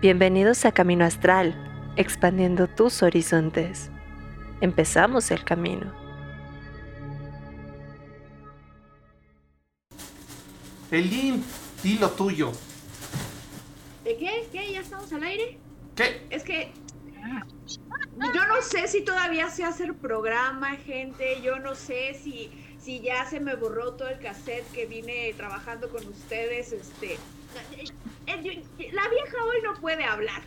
[0.00, 1.56] Bienvenidos a Camino Astral,
[1.96, 3.90] expandiendo tus horizontes.
[4.60, 5.92] Empezamos el camino.
[10.92, 11.44] Elin,
[11.82, 12.52] di lo tuyo.
[14.04, 14.48] ¿De qué?
[14.52, 14.72] ¿Qué?
[14.72, 15.58] ¿Ya estamos al aire?
[15.96, 16.24] ¿Qué?
[16.30, 16.70] Es que
[18.32, 21.42] yo no sé si todavía sé hacer programa, gente.
[21.42, 25.90] Yo no sé si, si ya se me borró todo el cassette que vine trabajando
[25.90, 26.70] con ustedes.
[26.70, 27.18] Este,
[28.36, 30.42] la vieja hoy no puede hablar.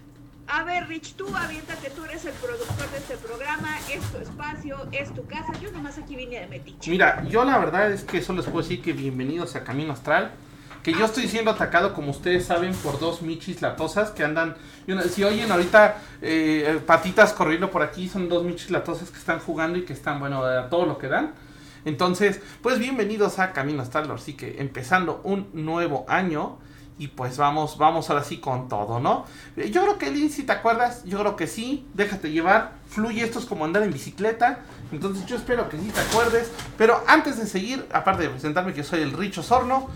[0.48, 4.77] A ver, Rich, tú aviéntate, tú eres el productor de este programa, es tu espacio,
[4.91, 5.53] es tu casa.
[5.62, 6.91] Yo nomás aquí vine de metiche.
[6.91, 10.31] Mira, yo la verdad es que solo les puedo decir que bienvenidos a Camino Astral.
[10.84, 14.55] Que yo estoy siendo atacado, como ustedes saben, por dos michis latosas que andan.
[15.09, 19.77] Si oyen ahorita eh, patitas corriendo por aquí, son dos michis latosas que están jugando
[19.77, 21.34] y que están, bueno, a todo lo que dan.
[21.86, 24.09] Entonces, pues bienvenidos a Camino Astral.
[24.11, 26.58] Así que empezando un nuevo año.
[26.98, 29.26] Y pues vamos, vamos ahora sí con todo, ¿no?
[29.58, 33.23] Eh, Yo creo que Lin, si te acuerdas, yo creo que sí, déjate llevar, fluye,
[33.23, 34.59] esto es como andar en bicicleta,
[34.92, 38.84] entonces yo espero que sí te acuerdes, pero antes de seguir, aparte de presentarme que
[38.84, 39.89] soy el Richo Sorno,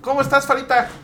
[0.00, 0.98] ¿cómo estás, Farita?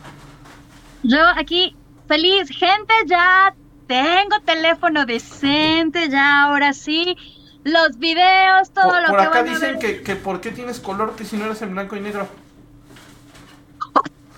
[1.03, 1.77] Yo aquí,
[2.09, 3.55] feliz, gente, ya
[3.87, 7.17] tengo teléfono decente, ya ahora sí.
[7.65, 9.78] Los videos, todo Por, lo por que acá van a dicen ver.
[9.78, 12.28] que, que por qué tienes color que si no eres en blanco y negro.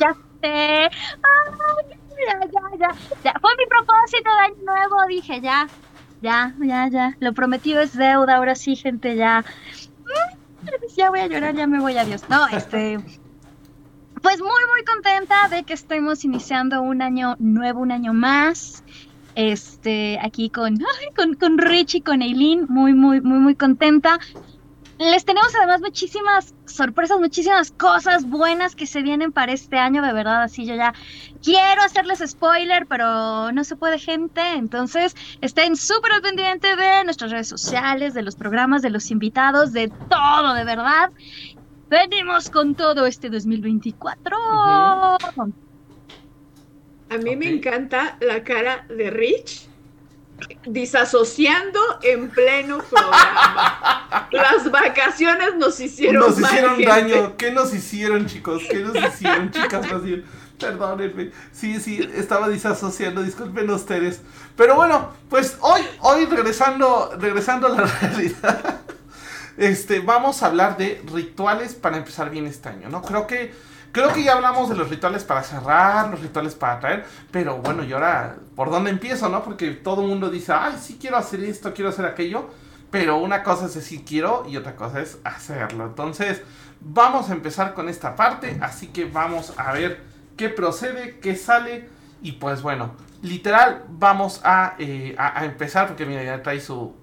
[0.01, 0.26] Ya sé.
[3.41, 5.67] Fue mi propósito de año nuevo, dije, ya,
[6.23, 7.17] ya, ya, ya.
[7.21, 9.45] Lo prometido es deuda, ahora sí, gente, ya.
[10.01, 12.29] Mm, Ya voy a llorar, ya me voy, adiós.
[12.29, 12.99] No, este...
[14.23, 18.83] Pues muy, muy contenta de que estemos iniciando un año nuevo, un año más.
[19.37, 20.79] Este, aquí con,
[21.15, 24.19] con, con Rich y con Eileen, muy, muy, muy, muy contenta.
[24.99, 30.13] Les tenemos además muchísimas sorpresas, muchísimas cosas buenas que se vienen para este año, de
[30.15, 30.95] verdad, así yo ya
[31.43, 37.31] quiero hacerles spoiler, pero no se puede gente, entonces estén súper al pendiente de nuestras
[37.31, 41.11] redes sociales, de los programas, de los invitados, de todo, de verdad.
[41.91, 44.37] Venimos con todo este 2024.
[47.09, 49.69] A mí me encanta la cara de Rich
[50.67, 54.29] disasociando en pleno programa.
[54.31, 56.91] Las vacaciones nos hicieron Nos mal, hicieron gente.
[56.91, 57.37] daño.
[57.37, 58.63] ¿Qué nos hicieron, chicos?
[58.69, 59.87] ¿Qué nos hicieron, chicas?
[60.59, 61.33] Perdónenme.
[61.53, 64.23] Sí, sí, estaba disasociando, disculpen ustedes.
[64.57, 68.81] Pero bueno, pues hoy, hoy regresando, regresando a la realidad.
[69.57, 73.03] Este, vamos a hablar de rituales para empezar bien este año, ¿no?
[73.03, 73.55] Creo que,
[73.97, 77.83] creo que ya hablamos de los rituales para cerrar, los rituales para traer, pero bueno,
[77.83, 79.43] y ahora, ¿por dónde empiezo, no?
[79.43, 82.51] Porque todo mundo dice, ay, sí quiero hacer esto, quiero hacer aquello,
[82.91, 85.87] pero una cosa es decir quiero y otra cosa es hacerlo.
[85.87, 86.43] Entonces,
[86.83, 90.03] vamos a empezar con esta parte, así que vamos a ver
[90.37, 91.89] qué procede, qué sale,
[92.21, 92.91] y pues bueno,
[93.23, 96.95] literal, vamos a, eh, a, a empezar, porque mira, ya trae su,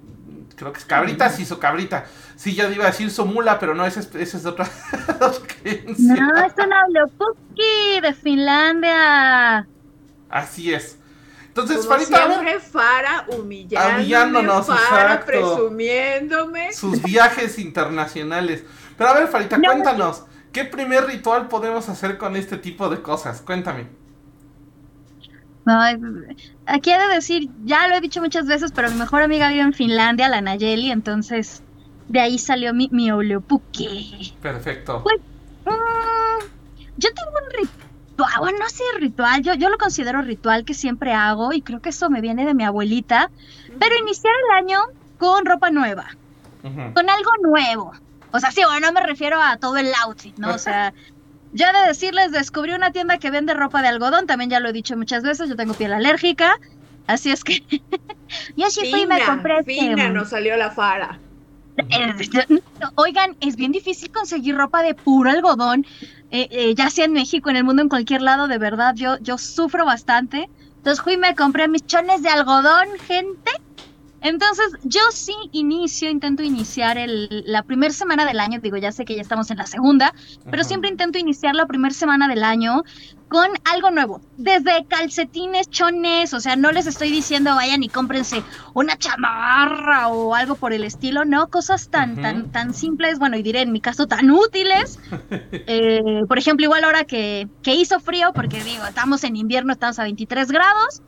[0.56, 2.06] creo que es cabrita, sí, su cabrita.
[2.36, 4.68] Sí, ya iba a decir su mula, pero no, esa es, esa es otra,
[5.22, 5.31] otra
[5.62, 6.16] creencia.
[6.16, 9.68] No, es una Leopuki de Finlandia.
[10.30, 10.97] Así es.
[11.47, 15.25] Entonces, Como Farita, siempre, Fara humillándome, Humillándonos, Fara exacto.
[15.28, 16.74] presumiéndome.
[16.74, 18.64] sus viajes internacionales.
[18.97, 19.66] Pero a ver, Farita, No.
[19.66, 23.41] cuéntanos, ¿qué primer ritual podemos hacer con este tipo de cosas?
[23.41, 23.88] Cuéntame.
[25.66, 25.97] Ay,
[26.66, 29.62] aquí he de decir, ya lo he dicho muchas veces, pero mi mejor amiga vive
[29.62, 31.63] en Finlandia, la Nayeli, entonces
[32.09, 34.35] de ahí salió mi, mi Oleopuki.
[34.41, 35.03] Perfecto.
[35.66, 36.44] Mm,
[36.97, 41.13] yo tengo un ritual, bueno, no sé ritual, yo, yo lo considero ritual que siempre
[41.13, 43.31] hago y creo que eso me viene de mi abuelita,
[43.79, 44.79] pero iniciar el año
[45.18, 46.07] con ropa nueva,
[46.62, 47.94] con algo nuevo.
[48.31, 50.53] O sea, sí, bueno, no me refiero a todo el outfit, ¿no?
[50.53, 50.94] O sea,
[51.53, 54.74] he de decirles, descubrí una tienda que vende ropa de algodón, también ya lo he
[54.74, 56.59] dicho muchas veces, yo tengo piel alérgica,
[57.08, 57.64] así es que
[58.56, 61.19] yo sí fui y me compré este, fina nos salió la Fara.
[62.96, 65.86] Oigan, es bien difícil conseguir ropa de puro algodón,
[66.30, 69.18] eh, eh, ya sea en México, en el mundo, en cualquier lado, de verdad, yo,
[69.20, 70.50] yo sufro bastante.
[70.78, 73.52] Entonces fui y me compré mis chones de algodón, gente.
[74.23, 79.03] Entonces yo sí inicio, intento iniciar el, la primera semana del año, digo, ya sé
[79.03, 80.14] que ya estamos en la segunda,
[80.49, 82.84] pero siempre intento iniciar la primera semana del año
[83.28, 84.22] con algo nuevo.
[84.37, 88.43] Desde calcetines, chones, o sea, no les estoy diciendo vayan y cómprense
[88.73, 93.43] una chamarra o algo por el estilo, no, cosas tan, tan, tan simples, bueno, y
[93.43, 94.99] diré en mi caso tan útiles.
[95.66, 99.97] Eh, por ejemplo, igual ahora que, que hizo frío, porque digo, estamos en invierno, estamos
[99.99, 101.02] a 23 grados.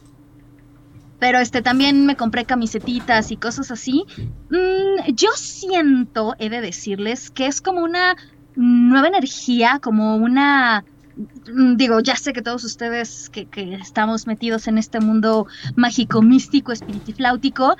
[1.19, 4.03] Pero este también me compré camisetitas y cosas así.
[4.49, 8.15] Mm, yo siento, he de decirles, que es como una
[8.55, 10.83] nueva energía, como una
[11.15, 13.47] mm, digo, ya sé que todos ustedes que,
[13.81, 17.75] estamos metidos en este mundo mágico, místico, espiritifláutico,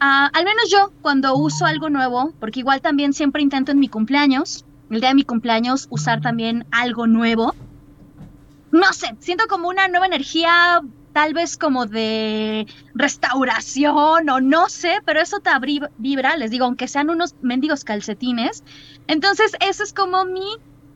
[0.00, 3.88] ah, al menos yo cuando uso algo nuevo, porque igual también siempre intento en mi
[3.88, 7.56] cumpleaños, el día de mi cumpleaños, usar también algo nuevo.
[8.70, 10.80] No sé, siento como una nueva energía
[11.16, 15.48] tal vez como de restauración o no sé, pero eso te
[15.96, 18.62] vibra, les digo, aunque sean unos mendigos calcetines.
[19.06, 20.46] Entonces, ese es como mi,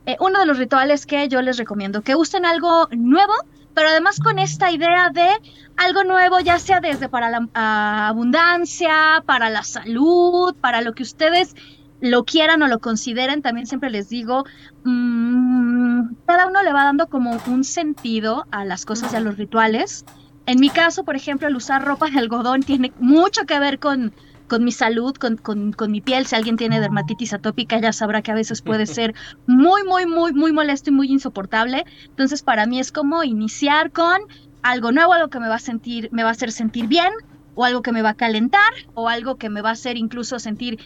[0.05, 3.33] eh, uno de los rituales que yo les recomiendo, que usen algo nuevo,
[3.73, 5.27] pero además con esta idea de
[5.75, 11.01] algo nuevo, ya sea desde para la ah, abundancia, para la salud, para lo que
[11.01, 11.55] ustedes
[12.01, 14.43] lo quieran o lo consideren, también siempre les digo,
[14.83, 19.37] mm, cada uno le va dando como un sentido a las cosas y a los
[19.37, 20.03] rituales.
[20.47, 24.13] En mi caso, por ejemplo, el usar ropa de algodón tiene mucho que ver con,
[24.47, 26.25] con mi salud, con, con, con mi piel.
[26.25, 29.13] Si alguien tiene dermatitis atópica, ya sabrá que a veces puede ser
[29.45, 31.85] muy, muy, muy, muy molesto y muy insoportable.
[32.07, 34.21] Entonces, para mí es como iniciar con
[34.63, 37.13] algo nuevo, algo que me va a sentir, me va a hacer sentir bien,
[37.55, 40.39] o algo que me va a calentar, o algo que me va a hacer incluso
[40.39, 40.79] sentir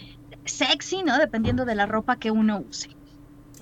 [0.45, 1.17] sexy, ¿no?
[1.17, 2.89] Dependiendo de la ropa que uno use.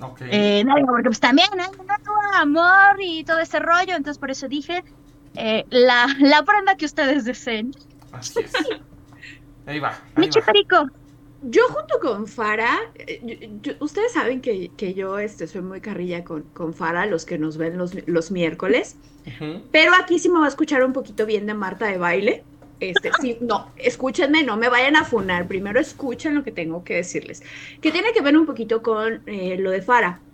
[0.01, 0.21] Ok.
[0.23, 4.47] Eh, no, porque pues también hay mucho amor y todo ese rollo, entonces por eso
[4.47, 4.83] dije
[5.35, 7.71] eh, la, la prenda que ustedes deseen.
[8.11, 8.51] Así es.
[9.65, 9.89] Ahí va.
[9.89, 10.45] Ahí Michi va.
[10.45, 10.87] Perico,
[11.43, 13.19] Yo junto con Fara, eh,
[13.61, 17.25] yo- yo- ustedes saben que, que yo este, soy muy carrilla con, con Fara, los
[17.25, 18.95] que nos ven los, los miércoles,
[19.27, 19.61] Ujú.
[19.71, 22.43] pero aquí sí me va a escuchar un poquito bien de Marta de baile.
[22.91, 26.95] Este, sí, no, escúchenme, no me vayan a funar, primero escuchen lo que tengo que
[26.95, 27.41] decirles,
[27.81, 30.25] que tiene que ver un poquito con eh, lo de Fara.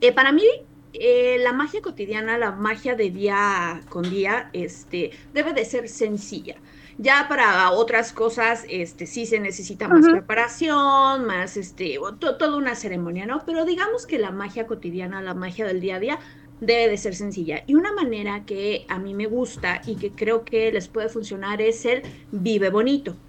[0.00, 0.44] Eh, para mí,
[0.92, 6.62] eh, la magia cotidiana, la magia de día con día, este, debe de ser sencilla.
[6.96, 12.74] Ya para otras cosas, este, sí se necesita más preparación, más, este, to- toda una
[12.74, 13.44] ceremonia, ¿no?
[13.46, 16.18] Pero digamos que la magia cotidiana, la magia del día a día,
[16.60, 17.64] debe de ser sencilla.
[17.66, 21.62] Y una manera que a mí me gusta y que creo que les puede funcionar
[21.62, 23.20] es el vive bonito.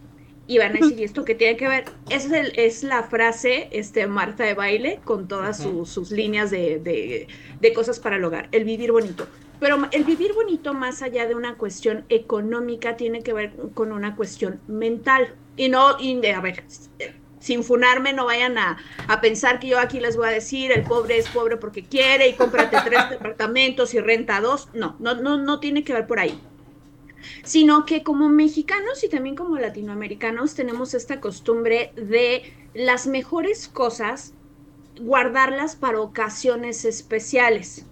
[0.45, 1.93] Y van a decir, ¿y esto qué tiene que ver?
[2.07, 7.27] Es, el- es la frase, este, Marta de baile, con todas sus líneas de, de-
[7.59, 9.29] de cosas para el hogar, el vivir bonito.
[9.59, 14.15] Pero el vivir bonito, más allá de una cuestión económica, tiene que ver con una
[14.15, 15.37] cuestión mental.
[15.55, 16.65] Y no, y, a ver,
[17.39, 18.77] sin funarme, no vayan a,
[19.07, 22.27] a pensar que yo aquí les voy a decir, el pobre es pobre porque quiere
[22.27, 24.69] y cómprate tres departamentos y renta dos.
[24.73, 26.39] No, no, no, no tiene que ver por ahí
[27.43, 34.33] sino que como mexicanos y también como latinoamericanos tenemos esta costumbre de las mejores cosas
[34.99, 37.85] guardarlas para ocasiones especiales.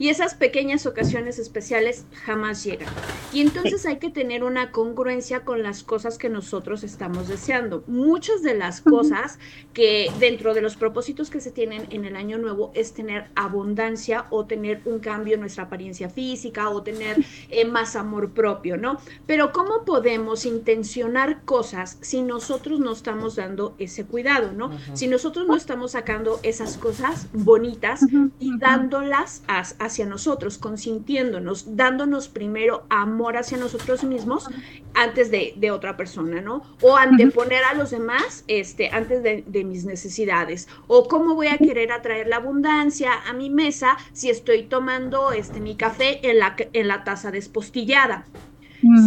[0.00, 2.96] Y esas pequeñas ocasiones especiales jamás llegan.
[3.30, 7.84] Y entonces hay que tener una congruencia con las cosas que nosotros estamos deseando.
[7.86, 9.38] Muchas de las cosas
[9.74, 14.26] que dentro de los propósitos que se tienen en el año nuevo es tener abundancia
[14.30, 17.20] o tener un cambio en nuestra apariencia física o tener
[17.50, 18.98] eh, más amor propio, ¿no?
[19.26, 24.70] Pero ¿cómo podemos intencionar cosas si nosotros no estamos dando ese cuidado, ¿no?
[24.92, 28.08] Si nosotros no estamos sacando esas cosas bonitas
[28.38, 34.48] y dándolas as- hacia nosotros, consintiéndonos, dándonos primero amor hacia nosotros mismos
[34.94, 36.62] antes de, de otra persona, ¿no?
[36.80, 40.68] O anteponer a los demás este, antes de, de mis necesidades.
[40.86, 45.60] O cómo voy a querer atraer la abundancia a mi mesa si estoy tomando este,
[45.60, 48.24] mi café en la, en la taza despostillada.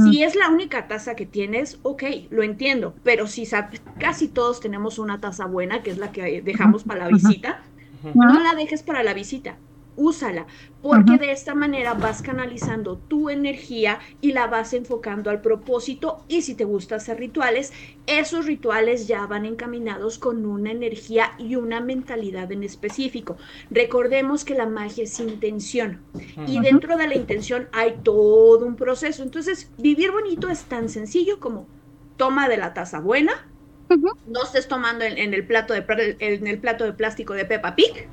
[0.04, 3.48] Si es la única taza que tienes, ok, lo entiendo, pero si
[4.00, 7.64] casi todos tenemos una taza buena, que es la que dejamos para la visita,
[8.14, 9.58] no la dejes para la visita,
[9.96, 10.48] úsala,
[10.82, 16.42] porque de esta manera vas canalizando tu energía y la vas enfocando al propósito y
[16.42, 17.74] si te gusta hacer rituales,
[18.06, 23.38] esos rituales ya van encaminados con una energía y una mentalidad en específico.
[23.70, 26.02] Recordemos que la magia es intención
[26.46, 29.24] y dentro de la intención hay todo un proceso.
[29.24, 31.70] Entonces, vivir bonito es tan sencillo como
[32.18, 33.34] toma de la taza buena,
[34.26, 35.86] no estés tomando en, en el plato de
[36.20, 38.12] en el plato de plástico de Peppa Pig.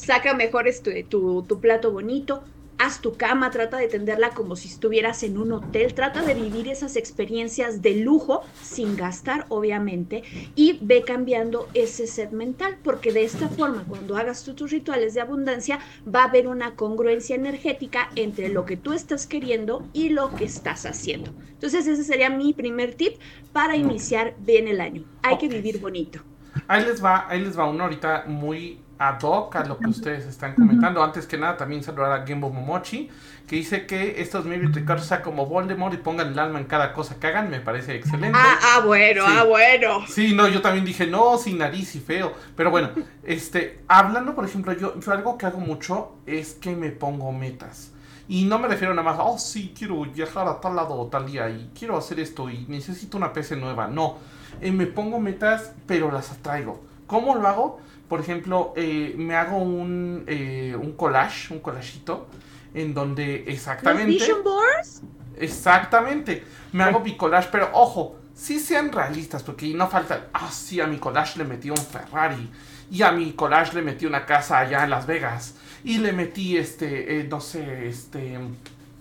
[0.00, 2.42] Saca mejor este, tu, tu plato bonito,
[2.78, 6.68] haz tu cama, trata de tenderla como si estuvieras en un hotel, trata de vivir
[6.68, 10.22] esas experiencias de lujo sin gastar, obviamente,
[10.54, 15.12] y ve cambiando ese set mental, porque de esta forma, cuando hagas tú tus rituales
[15.12, 15.80] de abundancia,
[16.12, 20.46] va a haber una congruencia energética entre lo que tú estás queriendo y lo que
[20.46, 21.30] estás haciendo.
[21.50, 23.20] Entonces, ese sería mi primer tip
[23.52, 25.04] para iniciar bien el año.
[25.22, 26.20] Hay que vivir bonito.
[26.66, 30.26] Ahí les va, ahí les va uno ahorita muy ad hoc a lo que ustedes
[30.26, 31.02] están comentando.
[31.02, 33.08] Antes que nada, también saludar a Gembo Momochi,
[33.48, 36.92] que dice que estos Maybe Records sea como Voldemort y pongan el alma en cada
[36.92, 37.48] cosa que hagan.
[37.48, 38.38] Me parece excelente.
[38.38, 39.32] Ah, ah bueno, Sí.
[39.34, 40.06] ah, bueno.
[40.06, 42.34] Sí, no, yo también dije, no, sin nariz y feo.
[42.54, 42.90] Pero bueno,
[43.24, 47.92] este, hablando, por ejemplo, yo, yo algo que hago mucho es que me pongo metas.
[48.28, 51.24] Y no me refiero nada más, oh, sí, quiero viajar a tal lado o tal
[51.26, 53.88] día y quiero hacer esto y necesito una PC nueva.
[53.88, 54.18] No,
[54.60, 56.82] Eh, me pongo metas, pero las atraigo.
[57.06, 57.80] ¿Cómo lo hago?
[58.10, 62.26] Por ejemplo, eh, me hago un, eh, un collage, un collagito,
[62.74, 64.10] en donde ¿Los exactamente...
[64.10, 65.02] Vision Boards?
[65.38, 66.44] Exactamente.
[66.72, 70.26] Me hago mi collage, pero ojo, sí sean realistas, porque no falta.
[70.32, 72.50] Ah, sí, a mi collage le metí un Ferrari.
[72.90, 75.54] Y a mi collage le metí una casa allá en Las Vegas.
[75.84, 78.38] Y le metí este, eh, no sé, este.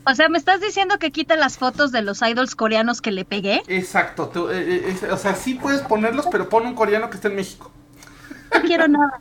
[0.05, 3.25] O sea, ¿me estás diciendo que quita las fotos de los idols coreanos que le
[3.25, 3.63] pegué?
[3.67, 4.29] Exacto.
[4.29, 7.35] tú, eh, eh, o sea, sí puedes ponerlos, pero pon un coreano que esté en
[7.35, 7.71] México.
[8.53, 9.19] No quiero nada.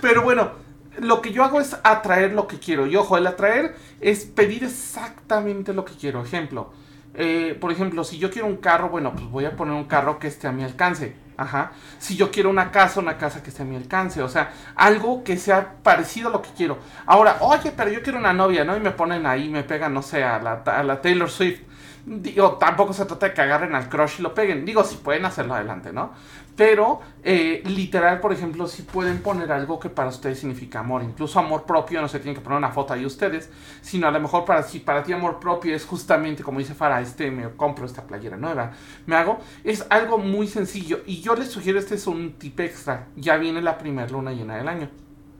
[0.00, 0.50] Pero bueno,
[0.98, 2.86] lo que yo hago es atraer lo que quiero.
[2.86, 6.22] Y ojo, el atraer es pedir exactamente lo que quiero.
[6.22, 6.72] Ejemplo,
[7.14, 10.18] eh, por ejemplo, si yo quiero un carro, bueno, pues voy a poner un carro
[10.18, 11.16] que esté a mi alcance.
[11.36, 11.72] Ajá.
[11.98, 14.22] Si yo quiero una casa, una casa que esté a mi alcance.
[14.22, 16.78] O sea, algo que sea parecido a lo que quiero.
[17.06, 18.76] Ahora, oye, pero yo quiero una novia, ¿no?
[18.76, 21.60] Y me ponen ahí, me pegan, no sé, a la, a la Taylor Swift.
[22.04, 24.64] Digo, tampoco se trata de que agarren al crush y lo peguen.
[24.64, 26.12] Digo, si pueden hacerlo adelante, ¿no?
[26.54, 31.02] Pero, eh, literal, por ejemplo, si pueden poner algo que para ustedes significa amor.
[31.02, 33.50] Incluso amor propio, no se tienen que poner una foto ahí ustedes.
[33.80, 37.00] Sino a lo mejor para si para ti amor propio es justamente, como dice Farah,
[37.00, 38.72] este, me compro esta playera nueva.
[39.06, 41.00] Me hago, es algo muy sencillo.
[41.06, 43.08] Y yo les sugiero, este es un tip extra.
[43.16, 44.90] Ya viene la primera luna llena del año.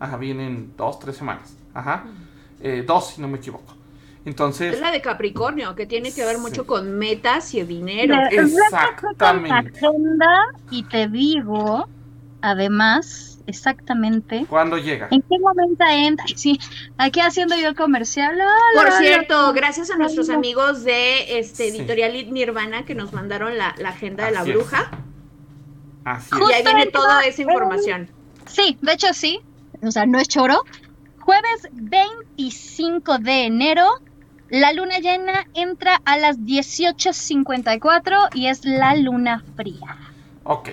[0.00, 1.54] Ajá, vienen dos, tres semanas.
[1.75, 2.04] Ajá.
[2.61, 3.81] Eh, dos, si no me equivoco.
[4.25, 4.75] Entonces...
[4.75, 6.41] Es la de Capricornio, que tiene que ver Sí.
[6.43, 8.14] mucho con metas y dinero.
[8.17, 9.52] La Exactamente.
[9.79, 11.88] agenda y te digo,
[12.41, 15.09] además, exactamente, ¿Cuándo llega?
[15.11, 16.25] en qué momento entra.
[16.37, 16.59] Sí,
[16.99, 18.38] aquí haciendo yo el comercial.
[18.75, 18.99] Por la.
[18.99, 21.79] cierto, gracias a nuestros amigos de este Sí.
[21.79, 24.49] editorial It Nirvana que nos mandaron la, la agenda de la es.
[24.55, 24.91] bruja.
[26.05, 26.57] Así Y es.
[26.57, 28.09] ahí viene toda esa información.
[28.47, 29.41] Sí, de hecho sí.
[29.83, 30.62] O sea, no es choro.
[31.21, 33.87] Jueves 25 de enero,
[34.52, 39.97] la luna llena entra a las 18.54 y es la luna fría.
[40.44, 40.68] Ok.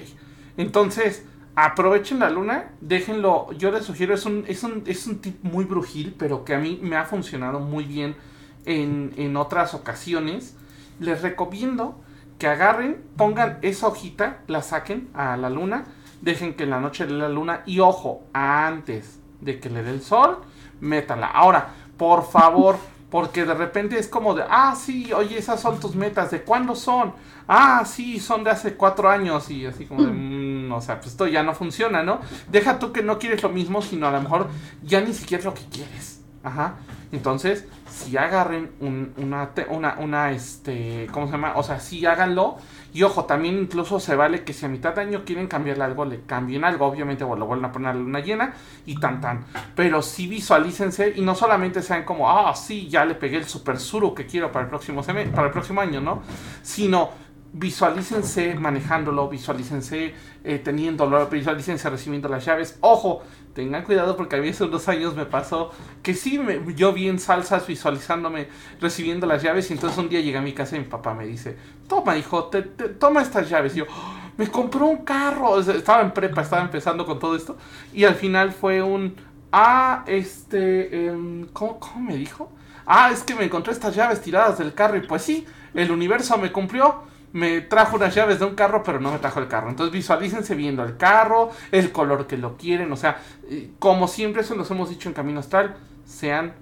[0.58, 3.54] Entonces, aprovechen la luna, déjenlo.
[3.54, 6.60] Yo les sugiero, es un, es un, es un tip muy brujil, pero que a
[6.60, 8.18] mí me ha funcionado muy bien
[8.66, 10.58] en, en otras ocasiones.
[11.00, 12.02] Les recomiendo
[12.38, 15.86] que agarren, pongan esa hojita, la saquen a la luna,
[16.20, 19.84] dejen que en la noche le dé la luna y ojo, antes de que le
[19.84, 20.40] dé el sol,
[20.82, 21.28] métala.
[21.28, 22.76] Ahora, por favor,
[23.10, 26.76] porque de repente es como de, ah, sí, oye, esas son tus metas, ¿de cuándo
[26.76, 27.14] son?
[27.48, 31.08] Ah, sí, son de hace cuatro años y así como de, mm, o sea, pues
[31.12, 32.20] esto ya no funciona, ¿no?
[32.52, 34.48] Deja tú que no quieres lo mismo, sino a lo mejor
[34.84, 36.22] ya ni siquiera es lo que quieres.
[36.44, 36.76] Ajá.
[37.12, 37.66] Entonces,
[38.00, 41.54] si agarren un- una, una, una, este, ¿cómo se llama?
[41.56, 42.58] O sea, sí háganlo.
[42.94, 46.06] Y ojo, también incluso se vale que si a mitad de año quieren cambiarle algo,
[46.06, 46.86] le cambien algo.
[46.88, 48.54] Obviamente, bueno, lo vuelven a poner a luna llena
[48.86, 49.46] y tan tan.
[49.76, 53.80] Pero sí visualícense y no solamente sean como, ah, sí, ya le pegué el super
[53.80, 56.22] suru que quiero para el próximo, para el próximo año, ¿no?
[56.64, 57.12] Sino
[57.54, 60.14] visualícense manejándolo, visualícense
[60.44, 62.78] eh, teniéndolo, visualícense recibiendo las llaves.
[62.82, 63.22] Ojo,
[63.54, 65.72] tengan cuidado porque a mí hace unos años me pasó
[66.04, 68.48] que sí, me, yo vi en salsas visualizándome
[68.80, 71.26] recibiendo las llaves y entonces un día llegué a mi casa y mi papá me
[71.26, 73.76] dice, toma hijo, te- toma estas llaves.
[73.76, 77.58] Y yo, "Oh, me compró un carro, estaba en prepa, estaba empezando con todo esto
[77.94, 79.16] y al final fue un,
[79.52, 82.52] ah, este, em, ¿cómo, ¿cómo me dijo?
[82.86, 86.38] Ah, es que me encontré estas llaves tiradas del carro y pues sí, el universo
[86.38, 87.09] me cumplió.
[87.32, 89.70] Me trajo unas llaves de un carro, pero no me trajo el carro.
[89.70, 92.92] Entonces visualícense viendo el carro, el color que lo quieren.
[92.92, 96.54] O sea, eh, como siempre eso los hemos dicho en Camino Astral, sean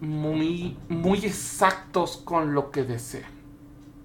[0.00, 3.30] muy, muy exactos con lo que desean.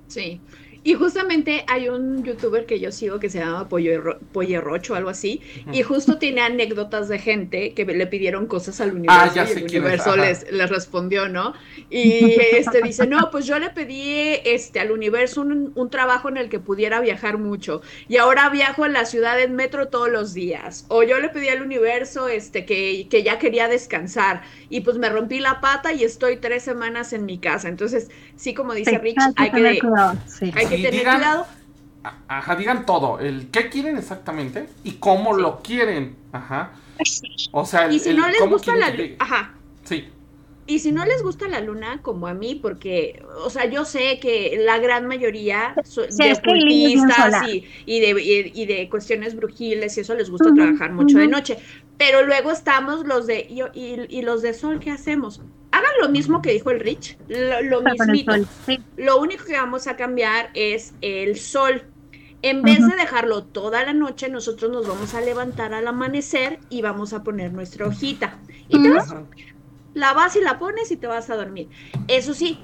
[0.08, 0.42] Sí.
[0.84, 5.10] Y justamente hay un youtuber que yo sigo que se llama Pollo Pollerrocho o algo
[5.10, 9.48] así, y justo tiene anécdotas de gente que le pidieron cosas al universo Ah, ya
[9.48, 11.54] y el universo les, les respondió, ¿no?
[11.90, 16.38] Y este dice, no, pues yo le pedí este al universo un, un trabajo en
[16.38, 20.34] el que pudiera viajar mucho, y ahora viajo en la ciudad en metro todos los
[20.34, 20.86] días.
[20.88, 25.10] O yo le pedí al universo este que, que ya quería descansar, y pues me
[25.10, 27.68] rompí la pata y estoy tres semanas en mi casa.
[27.70, 29.16] Entonces, sí, como dice Sí, Rich,
[29.62, 29.82] que
[30.28, 30.52] sí.
[30.56, 31.22] hay que Sí, digan-
[32.28, 36.16] Ajá, digan todo, el qué quieren exactamente y cómo lo quieren.
[36.32, 36.72] Ajá.
[37.54, 39.54] O sea, el, Y si el no les gusta quieren la luna, ajá.
[39.84, 40.08] Sí,
[40.68, 44.20] Y si no les gusta la luna, como a mí, porque, o sea, yo sé
[44.20, 49.36] que la gran mayoría so- Sí, de ocultistas y, y de, y, y de cuestiones
[49.36, 51.58] brujiles y eso les gusta trabajar mucho de noche.
[51.98, 55.42] Pero luego estamos los de, y, y, los de sol, ¿qué hacemos?
[55.72, 58.34] Hagan lo mismo que dijo el Rich, lo, lo mismito.
[58.98, 61.84] Lo único que vamos a cambiar es el sol.
[62.42, 66.82] En vez de dejarlo toda la noche, nosotros nos vamos a levantar al amanecer y
[66.82, 68.40] vamos a poner nuestra hojita.
[68.68, 69.14] Y te vas,
[69.94, 71.70] la vas y la pones y te vas a dormir.
[72.08, 72.60] Eso sí,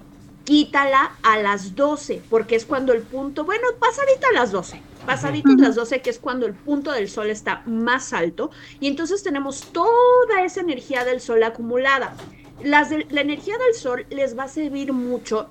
[0.47, 5.49] quítala a las 12, porque es cuando el punto, bueno, pasadita a las 12, pasadito
[5.49, 8.49] a las 12, que es cuando el punto del sol está más alto,
[8.79, 12.15] y entonces tenemos toda esa energía del sol acumulada.
[12.63, 15.49] Las la energía del sol les va a servir mucho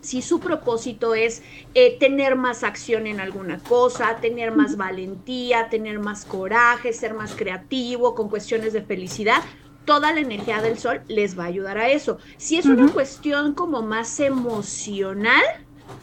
[0.00, 1.42] si su propósito es
[1.74, 7.34] eh, tener más acción en alguna cosa, tener más valentía, tener más coraje, ser más
[7.34, 9.42] creativo con cuestiones de felicidad,
[9.84, 12.18] toda la energía del sol les va a ayudar a eso.
[12.36, 15.42] Si es una cuestión como más emocional,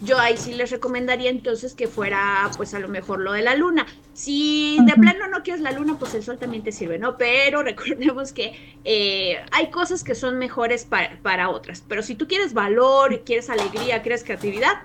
[0.01, 3.55] yo ahí sí les recomendaría entonces que fuera pues a lo mejor lo de la
[3.55, 3.85] luna.
[4.13, 7.17] Si de plano no quieres la luna, pues el sol también te sirve, ¿no?
[7.17, 11.83] Pero recordemos que eh, hay cosas que son mejores para, para otras.
[11.87, 14.81] Pero si tú quieres valor, quieres alegría, quieres creatividad,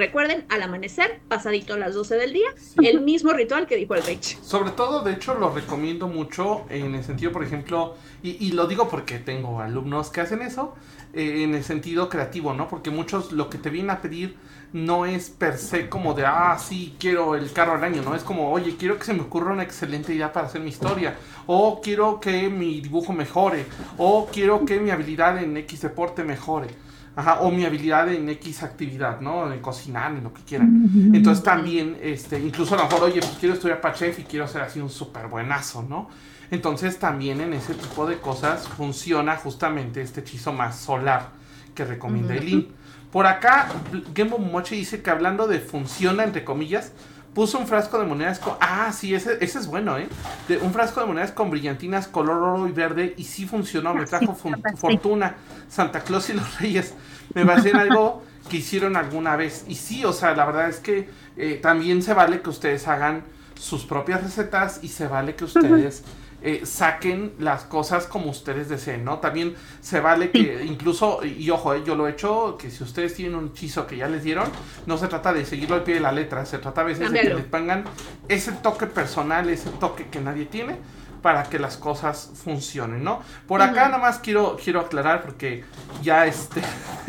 [0.00, 2.48] Recuerden, al amanecer, pasadito a las 12 del día,
[2.82, 4.40] el mismo ritual que dijo el Rich.
[4.40, 8.88] Sobre todo, de hecho, lo recomiendo mucho en el sentido, por ejemplo, y, lo digo
[8.88, 10.74] porque tengo alumnos que hacen eso,
[11.12, 12.68] eh, en el sentido creativo, ¿no?
[12.68, 14.36] Porque muchos lo que te vienen a pedir
[14.72, 18.14] no es per se como de, ah, sí, quiero el carro al año, ¿no?
[18.14, 21.16] Es como, oye, quiero que se me ocurra una excelente idea para hacer mi historia,
[21.46, 23.66] o quiero que mi dibujo mejore,
[23.98, 26.68] o quiero que mi habilidad en X deporte mejore.
[27.16, 29.52] Ajá, o mi habilidad en X actividad, ¿no?
[29.52, 30.88] En cocinar, en lo que quieran.
[31.12, 34.46] Entonces también, este, incluso a lo mejor, oye, pues quiero estudiar para chef y quiero
[34.46, 36.08] ser así un súper buenazo, ¿no?
[36.50, 41.28] Entonces también en ese tipo de cosas funciona justamente este hechizo más solar
[41.74, 42.68] que recomienda Eileen.
[43.12, 43.68] Por acá,
[44.14, 46.92] Game Moche dice que hablando de funciona, entre comillas,
[47.34, 48.54] puso un frasco de monedas con...
[48.60, 50.08] Ah, sí, ese, ese es bueno, ¿eh?
[50.48, 54.06] De, un frasco de monedas con brillantinas color oro y verde y sí funcionó, me
[54.06, 54.34] trajo
[54.76, 55.36] fortuna.
[55.68, 56.94] Santa Claus y los Reyes.
[57.34, 59.64] Me basé en algo que hicieron alguna vez.
[59.68, 63.22] Y sí, o sea, la verdad es que eh, también se vale que ustedes hagan
[63.60, 66.02] sus propias recetas y se vale que ustedes...
[66.42, 69.18] Eh, saquen las cosas como ustedes deseen, ¿no?
[69.18, 73.12] También se vale que incluso, y ojo, eh, yo lo he hecho, que si ustedes
[73.12, 74.48] tienen un hechizo que ya les dieron,
[74.86, 77.20] no se trata de seguirlo al pie de la letra, se trata a veces de
[77.20, 77.84] que les pongan
[78.26, 80.78] ese toque personal, ese toque que nadie tiene
[81.20, 83.20] para que las cosas funcionen, ¿no?
[83.46, 85.64] Por acá nada más quiero, quiero aclarar porque
[86.02, 86.62] ya este,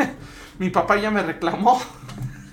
[0.60, 1.82] mi papá ya me reclamó.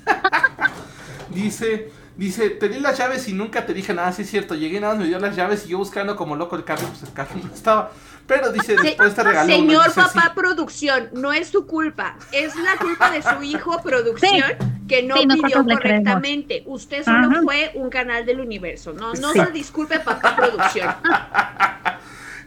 [1.30, 4.56] Dice, Dice, te di las llaves y nunca te dije nada, sí es cierto.
[4.56, 7.04] Llegué nada más, me dio las llaves y yo buscando como loco el carro, pues
[7.04, 7.92] el carro no estaba.
[8.26, 9.48] Pero dice, después te regaló.
[9.48, 12.16] Señor papá producción, no es su culpa.
[12.32, 14.42] Es la culpa de su hijo producción
[14.88, 16.64] que no pidió correctamente.
[16.66, 18.92] Usted solo fue un canal del universo.
[18.92, 20.88] No, no se disculpe papá producción.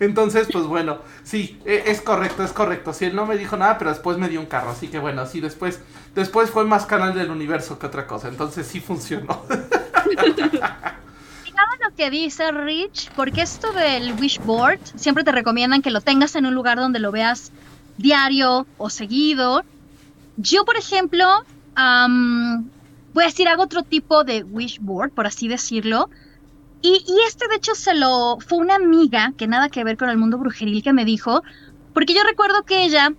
[0.02, 2.92] Entonces, pues bueno, sí, e, es correcto, es correcto.
[2.92, 4.72] Sí, él no me dijo nada, pero después me dio un carro.
[4.72, 5.80] Así que bueno, sí, después,
[6.14, 8.28] después fue más canal del universo que otra cosa.
[8.28, 9.42] Entonces sí funcionó.
[11.82, 16.46] lo que dice Rich, porque esto del wishboard siempre te recomiendan que lo tengas en
[16.46, 17.52] un lugar donde lo veas
[17.98, 19.64] diario o seguido.
[20.38, 21.26] Yo, por ejemplo,
[21.76, 26.10] voy a decir, hago otro tipo de wishboard, por así decirlo,
[26.82, 30.18] y, este, de hecho, se lo fue una amiga que nada que ver con el
[30.18, 31.44] mundo brujeril que me dijo,
[31.94, 33.14] porque yo recuerdo que ella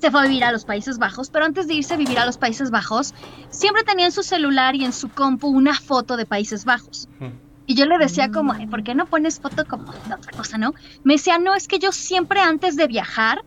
[0.00, 2.26] se fue a vivir a los Países Bajos, pero antes de irse a vivir a
[2.26, 3.14] los Países Bajos,
[3.50, 7.08] siempre tenía en su celular y en su compu una foto de Países Bajos.
[7.66, 10.74] Y yo le decía como, ¿por qué no pones foto como de otra cosa, no?
[11.04, 13.44] Me decía, no, es que yo siempre antes de viajar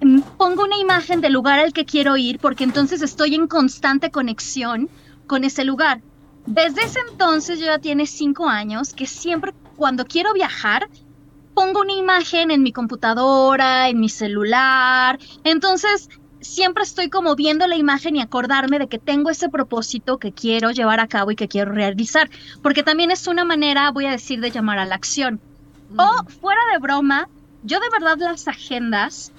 [0.00, 4.10] mm, pongo una imagen del lugar al que quiero ir porque entonces estoy en constante
[4.10, 4.88] conexión
[5.26, 6.00] con ese lugar.
[6.48, 10.88] Desde ese entonces, yo ya tiene cinco años, que siempre cuando quiero viajar,
[11.54, 15.18] pongo una imagen en mi computadora, en mi celular.
[15.44, 16.08] Entonces,
[16.40, 20.70] siempre estoy como viendo la imagen y acordarme de que tengo ese propósito que quiero
[20.70, 22.30] llevar a cabo y que quiero realizar.
[22.62, 25.42] Porque también es una manera, voy a decir, de llamar a la acción.
[25.96, 27.28] O, fuera de broma,
[27.62, 29.32] yo de verdad las agendas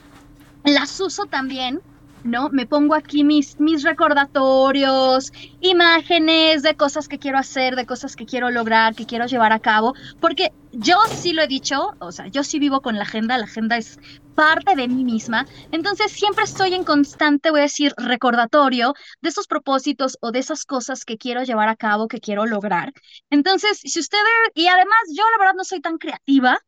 [0.63, 1.81] las uso también
[2.23, 2.49] ¿no?
[2.49, 8.25] Me pongo aquí mis, mis recordatorios, imágenes de cosas que quiero hacer, de cosas que
[8.25, 12.27] quiero lograr, que quiero llevar a cabo, porque yo sí lo he dicho, o sea,
[12.27, 13.99] yo sí vivo con la agenda, la agenda es
[14.35, 19.47] parte de mí misma, entonces siempre estoy en constante, voy a decir, recordatorio de esos
[19.47, 22.93] propósitos o de esas cosas que quiero llevar a cabo, que quiero lograr.
[23.29, 26.59] Entonces, si ustedes, y además yo la verdad no soy tan creativa,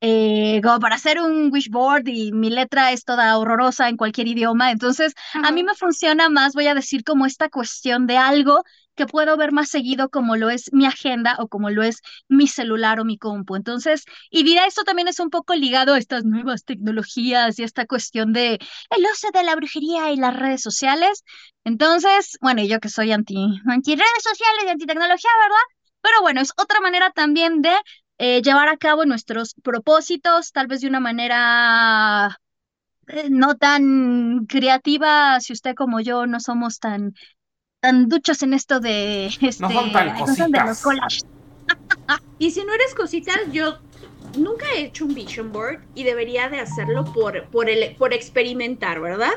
[0.00, 4.70] eh, como para hacer un wishboard y mi letra es toda horrorosa en cualquier idioma.
[4.70, 8.62] Entonces, a mí me funciona más, voy a decir, como esta cuestión de algo
[8.94, 12.46] que puedo ver más seguido como lo es mi agenda o como lo es mi
[12.46, 13.56] celular o mi compu.
[13.56, 17.86] Entonces, y mira, esto también es un poco ligado a estas nuevas tecnologías y esta
[17.86, 21.24] cuestión de el uso de la brujería y las redes sociales.
[21.64, 23.36] Entonces, bueno, yo que soy anti,
[23.66, 25.64] anti redes sociales y anti tecnología, ¿verdad?
[26.02, 27.72] Pero bueno, es otra manera también de
[28.22, 32.38] eh, llevar a cabo nuestros propósitos, tal vez de una manera
[33.06, 37.14] eh, no tan creativa, si usted como yo no somos tan,
[37.80, 41.24] tan duchos en esto de, este, No son tan no son de los collages.
[42.38, 43.78] Y si no eres cositas, yo
[44.36, 49.00] nunca he hecho un vision board y debería de hacerlo por, por, el, por experimentar,
[49.00, 49.32] ¿verdad?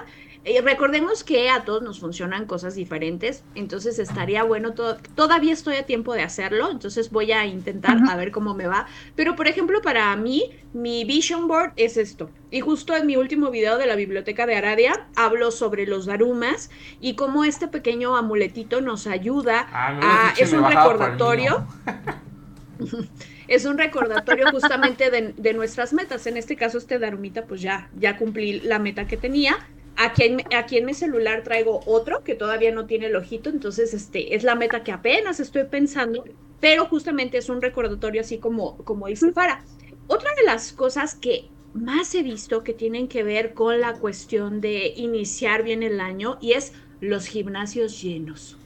[0.45, 5.77] Eh, recordemos que a todos nos funcionan cosas diferentes, entonces estaría bueno, to- todavía estoy
[5.77, 8.85] a tiempo de hacerlo, entonces voy a intentar a ver cómo me va.
[9.15, 12.29] Pero por ejemplo, para mí, mi vision board es esto.
[12.51, 16.69] Y justo en mi último video de la biblioteca de Aradia, hablo sobre los darumas
[16.99, 20.33] y cómo este pequeño amuletito nos ayuda Ah, a...
[20.37, 21.65] Es un recordatorio.
[23.47, 26.27] es un recordatorio justamente de, de nuestras metas.
[26.27, 29.55] En este caso, este Darumita, pues ya, ya cumplí la meta que tenía.
[29.95, 33.93] Aquí en, aquí en mi celular traigo otro que todavía no tiene el ojito, entonces
[33.93, 36.23] este es la meta que apenas estoy pensando,
[36.59, 39.63] pero justamente es un recordatorio así como, como dice Fara.
[40.07, 44.61] Otra de las cosas que más he visto que tienen que ver con la cuestión
[44.61, 48.57] de iniciar bien el año y es los gimnasios llenos.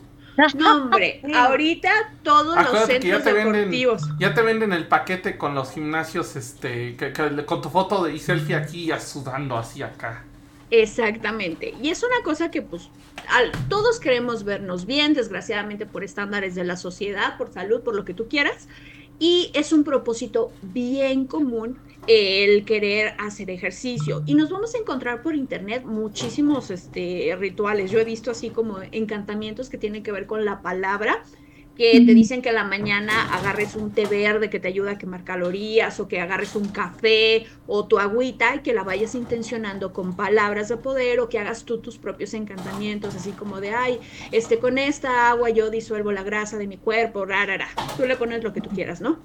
[0.55, 1.89] No, hombre, ahorita
[2.23, 4.03] todos los ya centros venden, deportivos.
[4.19, 8.13] ya te venden el paquete con los gimnasios, este, que- que- con tu foto de
[8.13, 10.26] y selfie aquí ya sudando así acá.
[10.69, 11.73] Exactamente.
[11.81, 12.89] Y es una cosa que pues
[13.69, 18.13] todos queremos vernos bien, desgraciadamente por estándares de la sociedad, por salud, por lo que
[18.13, 18.67] tú quieras.
[19.19, 24.23] Y es un propósito bien común el querer hacer ejercicio.
[24.25, 27.89] Y nos vamos a encontrar por internet muchísimos este, rituales.
[27.91, 31.23] Yo he visto así como encantamientos que tienen que ver con la palabra,
[31.77, 34.97] que te dicen que a la mañana agarres un té verde que te ayuda a
[34.97, 39.93] quemar calorías, o que agarres un café o tu agüita y que la vayas intencionando
[39.93, 43.99] con palabras de poder, o que hagas tú tus propios encantamientos, así como de, ay,
[44.31, 47.67] este, con esta agua yo disuelvo la grasa de mi cuerpo, rarara.
[47.95, 49.19] Tú le pones lo que tú quieras, ¿no?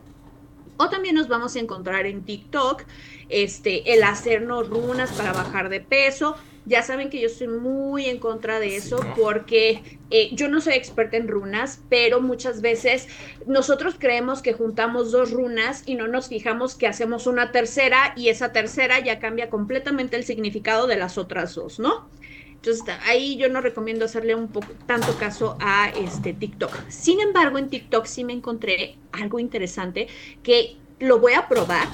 [0.77, 2.83] O también nos vamos a encontrar en TikTok,
[3.29, 6.37] este, el hacernos runas para bajar de peso.
[6.65, 9.15] Ya saben que yo estoy muy en contra de eso Sí, ¿no?
[9.15, 13.09] porque eh, yo no soy experta en runas, pero muchas veces
[13.47, 18.29] nosotros creemos que juntamos dos runas y no nos fijamos que hacemos una tercera y
[18.29, 22.09] esa tercera ya cambia completamente el significado de las otras dos, ¿no?
[22.63, 26.73] Entonces ahí yo no recomiendo hacerle un poco tanto caso a este TikTok.
[26.89, 30.07] Sin embargo, en TikTok sí me encontré algo interesante
[30.45, 31.89] que lo voy a probar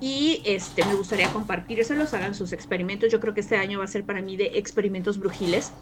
[0.00, 3.10] y este me gustaría compartírselos, hagan sus experimentos.
[3.10, 5.76] Yo creo que este año va a ser para mí de experimentos brujiles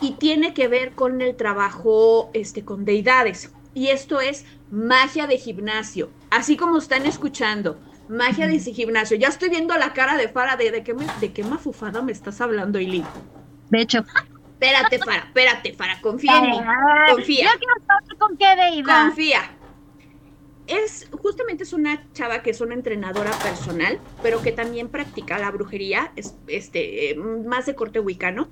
[0.00, 3.54] y tiene que ver con el trabajo este con deidades.
[3.74, 7.80] Y esto es magia de gimnasio, así como están escuchando.
[8.08, 9.16] Magia de gimnasio.
[9.16, 12.12] Ya estoy viendo la cara de Fara de, de, qué, me- de qué mafufada me
[12.12, 13.14] estás hablando, Ili.
[13.70, 14.04] De hecho,
[14.60, 16.58] Espérate, Fara, espérate, Fara, confía en mí.
[17.10, 17.44] Confía.
[17.52, 19.06] Yo quiero saber con qué deidad.
[19.06, 19.58] Confía.
[20.66, 25.50] Es justamente es una chava que es una entrenadora personal, pero que también practica la
[25.50, 28.48] brujería, es este eh, más de corte wicano.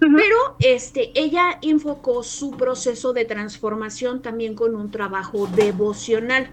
[0.00, 6.50] Pero este, ella enfocó su proceso de transformación también con un trabajo devocional.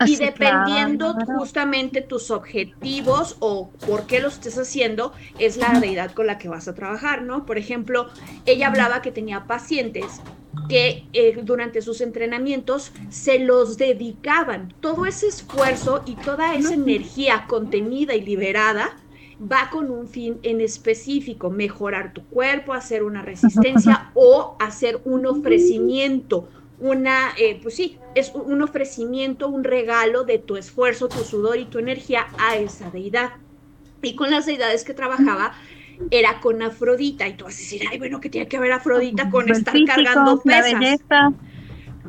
[0.00, 1.38] Y Así, dependiendo claro.
[1.38, 6.48] justamente tus objetivos o por qué lo estés haciendo, es la deidad con la que
[6.48, 7.44] vas a trabajar, ¿no?
[7.44, 8.08] Por ejemplo,
[8.46, 10.20] ella hablaba que tenía pacientes
[10.68, 14.72] que eh, durante sus entrenamientos se los dedicaban.
[14.80, 18.96] Todo ese esfuerzo y toda esa energía contenida y liberada
[19.40, 25.26] va con un fin en específico, mejorar tu cuerpo, hacer una resistencia o hacer un
[25.26, 26.48] ofrecimiento,
[26.80, 31.58] una, eh, pues sí, es un- un ofrecimiento, un regalo de tu esfuerzo, tu sudor
[31.58, 33.30] y tu energía a esa deidad.
[34.02, 35.54] Y con las deidades que trabajaba
[36.10, 37.28] era con Afrodita.
[37.28, 39.80] Y tú vas a decir, ay, bueno, ¿qué tiene que ver Afrodita con El estar
[39.80, 40.62] físico, cargando La pesas?
[40.62, 41.34] belleza.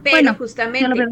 [0.04, 1.10] Pero bueno, justamente,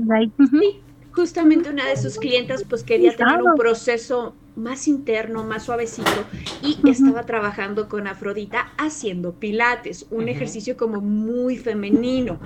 [0.60, 6.30] sí, justamente una de sus clientas pues quería tener un proceso más interno, más suavecito
[6.62, 12.40] y estaba trabajando con Afrodita haciendo pilates, un ejercicio como muy femenino.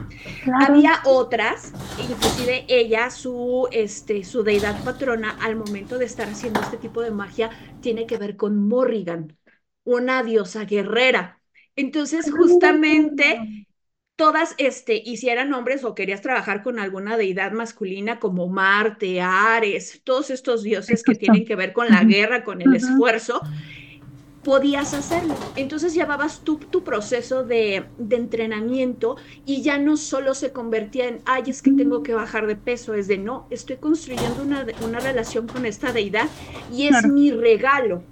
[0.44, 0.60] Claro.
[0.60, 6.78] Había otras, inclusive ella, su, este, su deidad patrona, al momento de estar haciendo este
[6.78, 9.38] tipo de magia, tiene que ver con Morrigan,
[9.84, 11.40] una diosa guerrera.
[11.76, 13.66] Entonces, justamente
[14.16, 20.30] todas este, hicieran hombres o querías trabajar con alguna deidad masculina como Marte, Ares, todos
[20.30, 23.42] estos dioses que tienen que ver con la guerra, con el esfuerzo,
[24.44, 25.36] podías hacerlo.
[25.56, 29.16] Entonces llevabas tú tu proceso de, de, entrenamiento
[29.46, 32.94] y ya no solo se convertía en, ay, es que tengo que bajar de peso,
[32.94, 36.30] es de, no, estoy construyendo una, una relación con esta deidad
[36.72, 38.04] y es mi regalo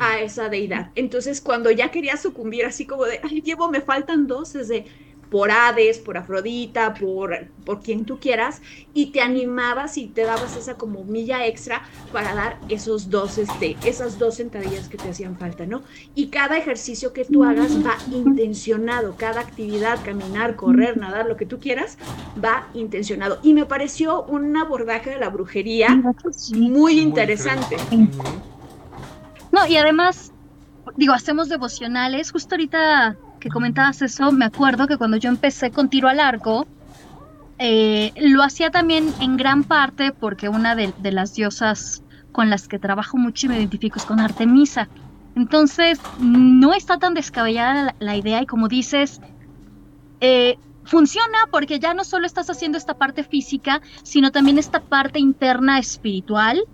[0.00, 0.90] a esa deidad.
[0.94, 4.86] Entonces cuando ya quería sucumbir así como de, ay, llevo, me faltan dos, es de,
[5.34, 10.56] por Hades, por Afrodita, por, por quien tú quieras, y te animabas y te dabas
[10.56, 11.82] esa como milla extra
[12.12, 15.82] para dar esos dos, este, esas dos sentadillas que te hacían falta, ¿no?
[16.14, 21.46] Y cada ejercicio que tú hagas va intencionado, cada actividad, caminar, correr, nadar, lo que
[21.46, 21.98] tú quieras,
[22.42, 23.40] va intencionado.
[23.42, 26.00] Y me pareció un abordaje de la brujería
[26.52, 27.76] muy interesante.
[29.54, 30.32] No, y además,
[30.96, 35.88] digo, hacemos devocionales, justo ahorita que comentabas eso, me acuerdo que cuando yo empecé con
[35.88, 36.66] tiro al arco,
[37.60, 42.80] eh, lo hacía también en gran parte porque una de, las diosas con las que
[42.80, 44.88] trabajo mucho y me identifico es con Artemisa.
[45.36, 49.20] Entonces, no está tan descabellada la, idea y como dices,
[50.20, 55.20] eh, funciona porque ya no solo estás haciendo esta parte física, sino también esta parte
[55.20, 56.64] interna espiritual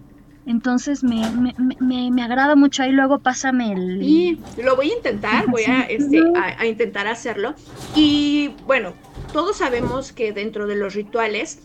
[0.51, 2.83] entonces me, me, me, me, agrada mucho.
[2.83, 4.03] Ahí luego pásame el.
[4.03, 7.55] Y lo voy a intentar, voy a, este, a, intentar hacerlo.
[7.95, 8.95] Y bueno,
[9.33, 11.61] todos sabemos que dentro de los rituales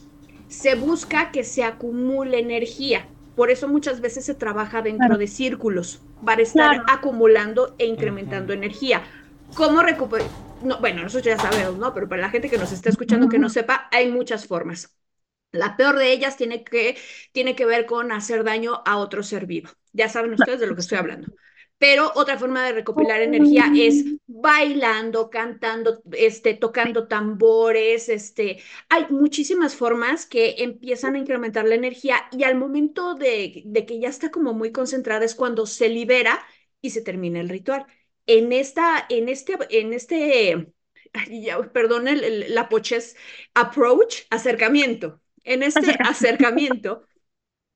[0.48, 3.08] se busca que se acumule energía.
[3.36, 9.02] Por eso muchas veces se trabaja dentro de círculos para estar acumulando e incrementando energía.
[9.56, 10.28] ¿Cómo recuperar?
[10.64, 11.94] No, bueno, nosotros ya sabemos, ¿no?
[11.94, 14.96] Pero para la gente que nos está escuchando que no sepa, hay muchas formas.
[15.52, 16.98] La peor de ellas tiene que,
[17.32, 19.70] tiene que ver con hacer daño a otro ser vivo.
[19.94, 21.30] Ya saben ustedes de lo que estoy hablando.
[21.78, 29.76] Pero otra forma de recopilar energía es bailando, cantando, este, tocando tambores, este, hay muchísimas
[29.76, 34.32] formas que empiezan a incrementar la energía y al momento de, de que ya está
[34.32, 36.46] como muy concentrada es cuando se libera
[36.82, 37.86] y se termina el ritual.
[38.26, 40.74] En esta, en este, en este,
[41.74, 42.06] perdón,
[42.50, 43.16] la poches
[43.54, 47.04] approach, acercamiento, en este acercamiento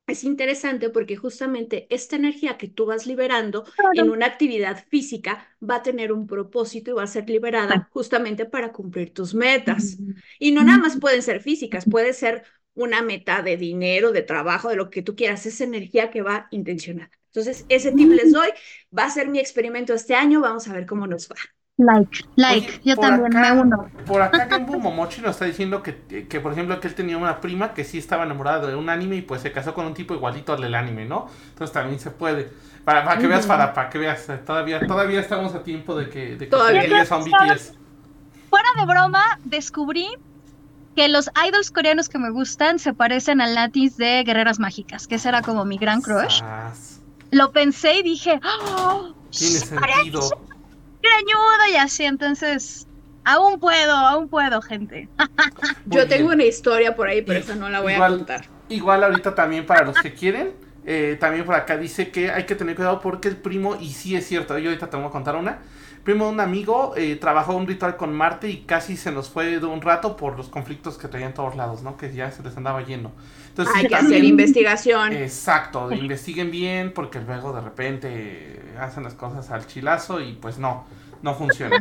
[0.08, 5.76] es interesante porque justamente esta energía que tú vas liberando en una actividad física va
[5.76, 9.98] a tener un propósito y va a ser liberada justamente para cumplir tus metas.
[10.40, 14.70] Y no nada más pueden ser físicas, puede ser una meta de dinero, de trabajo,
[14.70, 17.12] de lo que tú quieras, es energía que va intencionada.
[17.28, 18.50] Entonces, ese tip les doy,
[18.98, 21.36] va a ser mi experimento este año, vamos a ver cómo nos va.
[21.80, 23.90] Like, like, yo también me uno.
[24.06, 27.40] Por acá Genbu Momochi nos está diciendo que, que, por ejemplo, que él tenía una
[27.40, 30.14] prima que sí estaba enamorada de un anime y pues se casó con un tipo
[30.14, 31.30] igualito al del anime, ¿no?
[31.48, 32.52] Entonces también se puede.
[32.84, 36.10] Para, para que veas, para, para que veas, eh, todavía, todavía estamos a tiempo de
[36.10, 37.76] que, de que todavía son BTS.
[38.50, 40.10] Fuera de broma, descubrí
[40.98, 45.16] que los idols coreanos que me gustan se parecen al Latis de Guerreras Mágicas, que
[45.16, 46.42] ese era como mi gran crush.
[47.32, 50.30] Lo pensé y dije, ¡Oh, Tiene sentido
[51.02, 52.88] greñudo y así, entonces
[53.24, 55.10] aún puedo, aún puedo, gente.
[55.86, 58.46] Yo tengo una historia por ahí, pero esa no la voy a contar.
[58.70, 60.54] Igual ahorita también para los que quieren,
[60.86, 64.16] eh, también por acá dice que hay que tener cuidado porque el primo, y sí
[64.16, 65.60] es cierto, yo ahorita te voy a contar una.
[66.10, 69.60] Primo de un amigo eh, trabajó un ritual con Marte y casi se nos fue
[69.60, 71.98] de un rato por los conflictos que traían todos lados, ¿no?
[71.98, 73.12] Que ya se les andaba yendo.
[73.50, 75.14] Entonces, Hay que hacer investigación.
[75.14, 80.86] Exacto, investiguen bien porque luego de repente hacen las cosas al chilazo y pues no,
[81.22, 81.80] no funciona.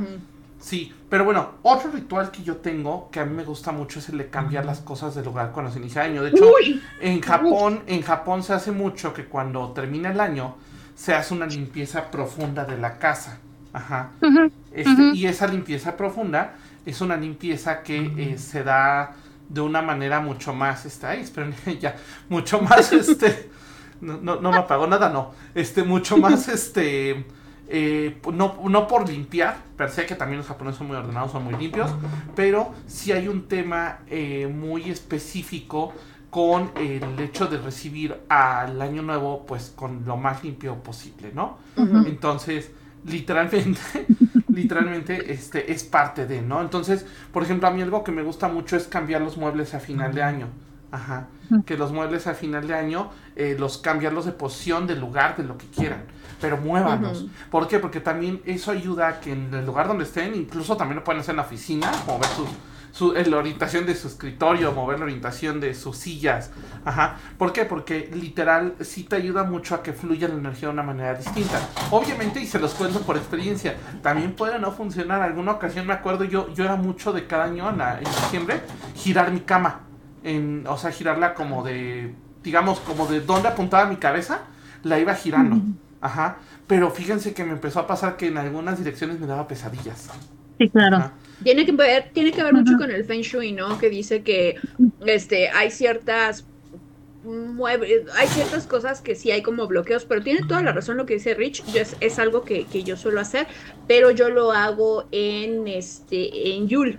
[0.60, 4.10] Sí, pero bueno, otro ritual que yo tengo que a mí me gusta mucho es
[4.10, 6.24] el de cambiar las cosas del lugar cuando se inicia el año.
[6.24, 6.52] De hecho,
[7.00, 10.56] en Japón, en Japón se hace mucho que cuando termina el año
[10.94, 13.40] se hace una limpieza profunda de la casa.
[13.78, 14.10] Ajá.
[14.72, 19.14] Este, y esa limpieza profunda es una limpieza que eh, se da
[19.48, 21.96] de una manera mucho más, este, ay, esperen, ya,
[22.28, 23.50] mucho más, este,
[24.00, 27.24] no, no, no me apagó nada, no, este, mucho más, este,
[27.68, 31.44] eh, no, no por limpiar, per se que también los japoneses son muy ordenados, son
[31.44, 31.90] muy limpios,
[32.34, 35.92] pero sí hay un tema eh, muy específico
[36.30, 41.56] con el hecho de recibir al año nuevo pues con lo más limpio posible, ¿no?
[42.06, 42.70] Entonces,
[43.06, 44.06] literalmente,
[44.48, 46.60] literalmente, este, es parte de, ¿no?
[46.60, 49.80] Entonces, por ejemplo, a mí algo que me gusta mucho es cambiar los muebles a
[49.80, 50.46] final de año.
[50.90, 51.28] Ajá.
[51.66, 55.44] Que los muebles a final de año, eh, los cambiarlos de posición, de lugar, de
[55.44, 56.04] lo que quieran.
[56.40, 57.26] Pero muévanlos.
[57.50, 57.78] ¿Por qué?
[57.78, 61.20] Porque también eso ayuda a que en el lugar donde estén, incluso también lo pueden
[61.20, 62.48] hacer en la oficina, mover sus
[62.92, 66.50] su, la orientación de su escritorio, mover la orientación de sus sillas.
[66.84, 67.16] Ajá.
[67.36, 67.64] ¿Por qué?
[67.64, 71.60] Porque literal sí te ayuda mucho a que fluya la energía de una manera distinta.
[71.90, 75.22] Obviamente, y se los cuento por experiencia, también puede no funcionar.
[75.22, 78.60] Alguna ocasión me acuerdo, yo, yo era mucho de cada año en, en diciembre,
[78.94, 79.80] girar mi cama.
[80.24, 84.40] En, o sea, girarla como de, digamos, como de donde apuntaba mi cabeza,
[84.82, 85.60] la iba girando.
[86.00, 86.38] Ajá.
[86.66, 90.08] Pero fíjense que me empezó a pasar que en algunas direcciones me daba pesadillas.
[90.58, 90.96] Sí, claro.
[90.96, 91.12] Ajá.
[91.42, 93.78] Tiene que ver, tiene que ver mucho con el Feng Shui, ¿no?
[93.78, 94.56] Que dice que
[95.06, 96.44] este hay ciertas
[98.16, 101.14] hay ciertas cosas que sí hay como bloqueos, pero tiene toda la razón lo que
[101.14, 103.46] dice Rich, yo es, es algo que, que yo suelo hacer,
[103.86, 106.98] pero yo lo hago en este en Yule.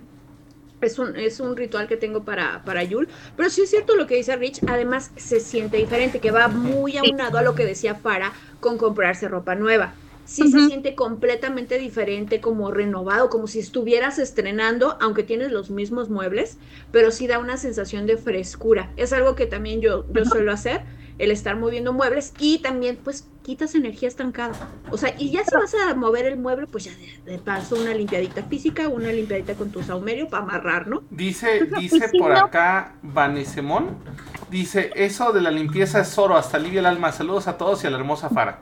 [0.80, 3.08] Es un, es un ritual que tengo para, para Yule.
[3.36, 4.60] Pero sí es cierto lo que dice Rich.
[4.66, 9.28] Además, se siente diferente, que va muy aunado a lo que decía Farah con comprarse
[9.28, 9.92] ropa nueva.
[10.24, 16.08] Sí se siente completamente diferente, como renovado, como si estuvieras estrenando, aunque tienes los mismos
[16.08, 16.58] muebles,
[16.92, 18.92] pero sí da una sensación de frescura.
[18.96, 20.82] Es algo que también yo, yo suelo hacer,
[21.18, 24.54] el estar moviendo muebles y también pues quitas energía estancada.
[24.90, 27.76] O sea, y ya si vas a mover el mueble, pues ya de, de paso
[27.76, 31.02] una limpiadita física, una limpiadita con tu saumerio para amarrar, ¿no?
[31.10, 33.96] Dice, dice si por no- acá Vanesemón.
[34.50, 37.12] Dice, eso de la limpieza es oro, hasta alivia el alma.
[37.12, 38.60] Saludos a todos y a la hermosa Fara.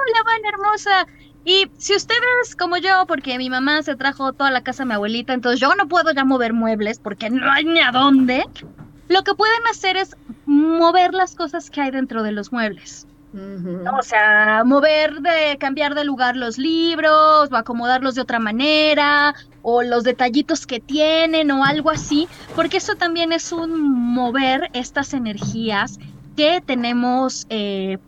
[0.00, 1.06] Hola, Van hermosa.
[1.44, 4.94] Y si ustedes, como yo, porque mi mamá se trajo toda la casa a mi
[4.94, 8.44] abuelita, entonces yo no puedo ya mover muebles porque no hay ni a dónde,
[9.08, 13.06] lo que pueden hacer es mover las cosas que hay dentro de los muebles.
[13.32, 19.82] O sea, mover de, cambiar de lugar los libros, o acomodarlos de otra manera, o
[19.82, 25.98] los detallitos que tienen, o algo así, porque eso también es un mover estas energías
[26.36, 27.98] que tenemos, eh,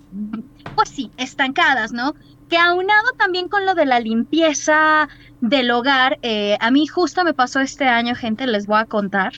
[0.72, 2.14] pues sí, estancadas, ¿no?
[2.48, 5.08] Que aunado también con lo de la limpieza
[5.40, 9.34] del hogar, eh, a mí justo me pasó este año, gente, les voy a contar.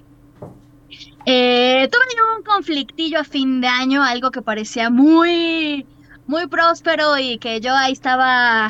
[1.26, 5.86] Eh, tuve un conflictillo a fin de año, algo que parecía muy,
[6.26, 8.68] muy próspero y que yo ahí estaba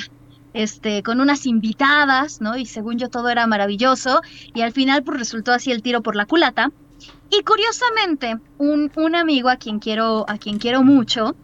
[0.53, 2.57] este, con unas invitadas, ¿no?
[2.57, 4.23] Y según yo todo era maravilloso
[4.55, 6.71] y al final pues resultó así el tiro por la culata.
[7.31, 11.35] Y curiosamente, un, un amigo a quien quiero, a quien quiero mucho,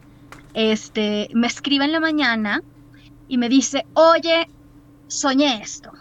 [0.55, 2.63] este, me escribe en la mañana
[3.29, 4.49] y me dice, oye,
[5.07, 5.93] soñé esto.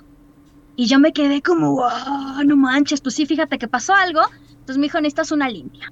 [0.75, 1.83] Y yo me quedé como,
[2.45, 4.21] no manches, pues sí, fíjate que pasó algo.
[4.51, 5.91] Entonces me dijo, necesitas una limpia.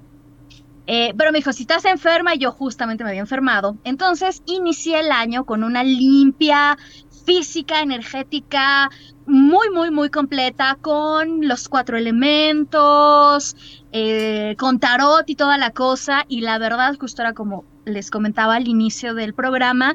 [0.86, 3.76] Eh, pero me dijo, si estás enferma, yo justamente me había enfermado.
[3.84, 6.78] Entonces inicié el año con una limpia
[7.26, 8.90] física, energética,
[9.26, 13.54] muy, muy, muy completa, con los cuatro elementos,
[13.92, 16.24] eh, con tarot y toda la cosa.
[16.28, 19.94] Y la verdad, justo era como les comentaba al inicio del programa,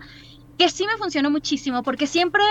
[0.57, 2.43] que sí me funcionó muchísimo, porque siempre,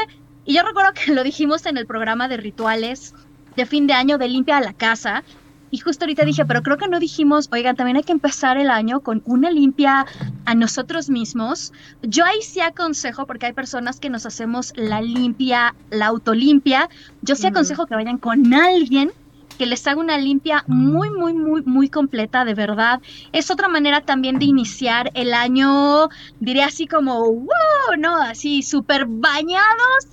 [0.44, 3.14] y yo recuerdo que lo dijimos en el programa de rituales
[3.56, 5.24] de fin de año de limpia la casa,
[5.72, 8.68] y justo ahorita dije, pero creo que no dijimos, oigan, también hay que empezar el
[8.70, 10.04] año con una limpia
[10.44, 11.72] a nosotros mismos.
[12.02, 16.90] Yo ahí sí aconsejo, porque hay personas que nos hacemos la limpia, la autolimpia.
[17.22, 19.12] Yo sí aconsejo que vayan con alguien
[19.58, 23.00] que les haga una limpia muy, muy, muy, muy completa, de verdad.
[23.32, 26.08] Es otra manera también de iniciar el año,
[26.40, 28.16] diría así como, wow, ¿no?
[28.16, 30.08] Así súper bañados,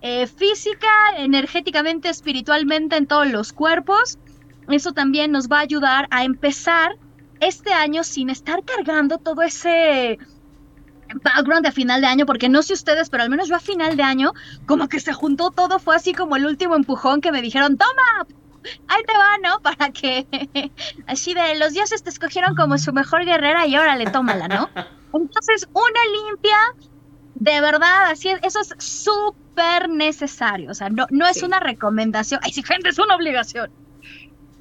[0.00, 4.18] eh, física, energéticamente, espiritualmente en todos los cuerpos.
[4.68, 6.96] Eso también nos va a ayudar a empezar
[7.40, 10.18] este año sin estar cargando todo ese
[11.22, 13.96] background de final de año, porque no sé ustedes, pero al menos yo a final
[13.96, 14.32] de año,
[14.66, 18.26] como que se juntó todo, fue así como el último empujón que me dijeron, toma,
[18.88, 19.60] ahí te va, ¿no?
[19.62, 20.28] Para que,
[21.06, 24.70] así de, los dioses te escogieron como su mejor guerrera y órale, tómala, ¿no?
[25.12, 26.56] Entonces, una limpia,
[27.34, 31.44] de verdad, así es, eso es súper necesario, o sea, no, no es Sí.
[31.44, 33.70] una recomendación, ay, sí, gente, es una obligación.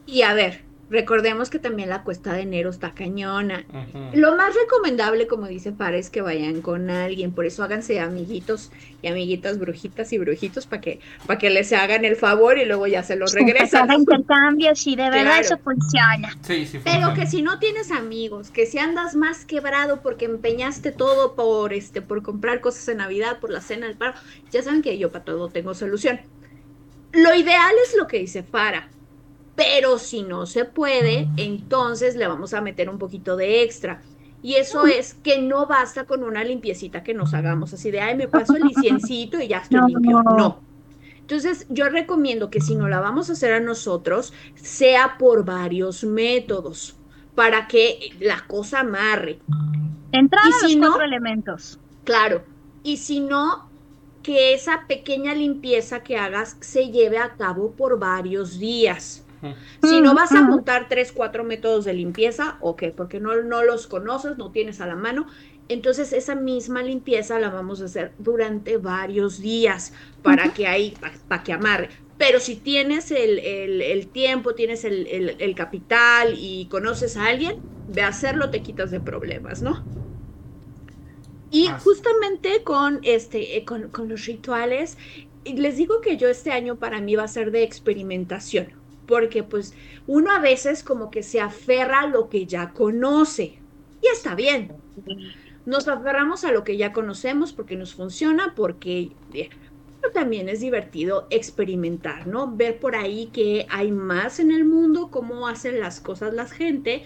[0.06, 3.66] Y a ver, recordemos que también la cuesta de enero está cañona.
[4.14, 7.34] Lo más recomendable, como dice Farah, es que vayan con alguien.
[7.34, 12.06] Por eso háganse amiguitos y amiguitas, brujitas y brujitos para que, para que les hagan
[12.06, 13.92] el favor y luego ya se los regresan.
[13.92, 15.42] Intercambios y de verdad Claro.
[15.42, 16.38] eso funciona.
[16.42, 20.92] Sí, sí, Pero que si no tienes amigos, que si andas más quebrado porque empeñaste
[20.92, 24.14] todo por este, por comprar cosas en Navidad, por la cena del paro,
[24.52, 26.22] ya saben que yo para todo tengo solución.
[27.14, 28.90] Lo ideal es lo que dice Fara.
[29.56, 34.04] Pero si no se puede, entonces le vamos a meter un poquito de extra.
[34.42, 38.16] Y eso es que no basta con una limpiecita que nos hagamos así de, ay,
[38.16, 39.88] me paso el liciencito y ya estoy No.
[39.88, 40.24] limpio.
[40.28, 40.66] No.
[41.22, 46.04] Entonces, yo recomiendo que si no la vamos a hacer a nosotros, sea por varios
[46.04, 47.02] métodos,
[47.36, 49.46] para que la cosa amarre.
[50.14, 50.90] Entrada ¿Y a si los no?
[50.94, 51.80] cuatro elementos.
[52.04, 52.46] Claro.
[52.82, 53.72] Y si no,
[54.22, 59.23] que esa pequeña limpieza que hagas se lleve a cabo por varios días.
[59.82, 63.88] Si no vas a juntar tres, cuatro métodos de limpieza, ok, porque no, no los
[63.88, 65.28] conoces, no tienes a la mano,
[65.68, 71.44] entonces esa misma limpieza la vamos a hacer durante varios días para que ahí, para
[71.44, 71.90] que amarre.
[72.18, 77.28] Pero si tienes el, el- el tiempo, tienes el, el- el capital y conoces a
[77.28, 77.54] alguien,
[77.86, 79.88] de hacerlo te quitas de problemas, ¿no?
[81.50, 84.98] Y justamente con, este, eh, con, con los rituales,
[85.46, 88.74] les digo que yo este año para mí va a ser de experimentación,
[89.08, 89.74] porque pues
[90.08, 93.60] uno a veces como que se aferra a lo que ya conoce
[94.02, 94.74] y está bien.
[95.66, 99.12] Nos aferramos a lo que ya conocemos porque nos funciona, porque
[100.04, 102.54] pero también es divertido experimentar, ¿no?
[102.54, 107.04] Ver por ahí que hay más en el mundo, cómo hacen las cosas la gente.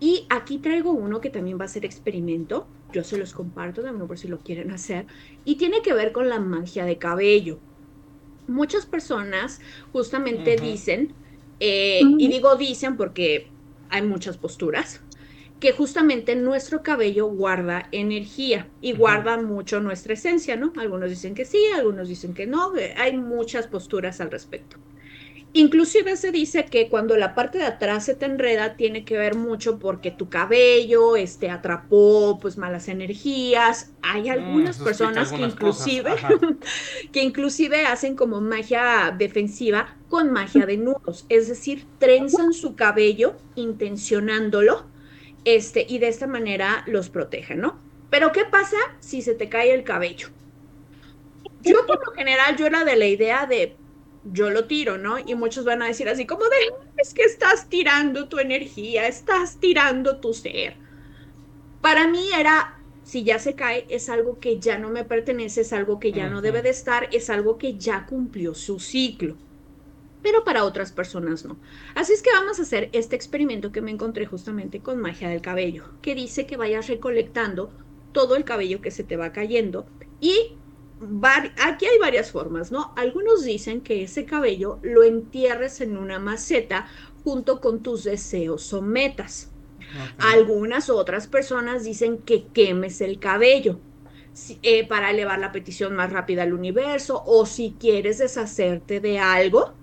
[0.00, 2.66] Y aquí traigo uno que también va a ser experimento.
[2.92, 5.06] Yo se los comparto también por si lo quieren hacer.
[5.44, 7.60] Y tiene que ver con la magia de cabello.
[8.48, 9.60] Muchas personas
[9.92, 11.14] justamente dicen,
[11.60, 13.54] eh, y digo dicen porque
[13.90, 15.02] hay muchas posturas,
[15.60, 20.72] que justamente nuestro cabello guarda energía y guarda mucho nuestra esencia, ¿no?
[20.78, 24.78] Algunos dicen que sí, algunos dicen que no, eh, hay muchas posturas al respecto.
[25.52, 29.34] Inclusive se dice que cuando la parte de atrás se te enreda tiene que ver
[29.34, 33.92] mucho porque tu cabello este, atrapó pues malas energías.
[34.02, 36.14] Hay mm, algunas personas que inclusive
[37.12, 43.36] que inclusive hacen como magia defensiva con magia de nudos, es decir, trenzan su cabello
[43.56, 44.86] intencionándolo
[45.44, 47.80] este, y de esta manera los protegen, ¿no?
[48.10, 50.28] Pero ¿qué pasa si se te cae el cabello?
[51.62, 53.79] Yo por lo general, yo era de la idea de,
[54.24, 55.18] yo lo tiro, ¿no?
[55.18, 56.56] Y muchos van a decir así como de,
[56.98, 60.76] es que estás tirando tu energía, estás tirando tu ser.
[61.80, 65.72] Para mí era, si ya se cae, es algo que ya no me pertenece, es
[65.72, 69.36] algo que ya no debe de estar, es algo que ya cumplió su ciclo
[70.22, 71.56] pero para otras personas no.
[71.94, 75.40] Así es que vamos a hacer este experimento que me encontré justamente con magia del
[75.40, 77.70] cabello, que dice que vayas recolectando
[78.12, 79.86] todo el cabello que se te va cayendo
[80.20, 80.56] y
[81.62, 82.92] aquí hay varias formas, ¿no?
[82.96, 86.88] Algunos dicen que ese cabello lo entierres en una maceta
[87.24, 89.50] junto con tus deseos o metas.
[90.18, 93.80] Algunas otras personas dicen que quemes el cabello.
[94.62, 99.74] Eh, para elevar la petición más rápida al universo o si quieres deshacerte de algo,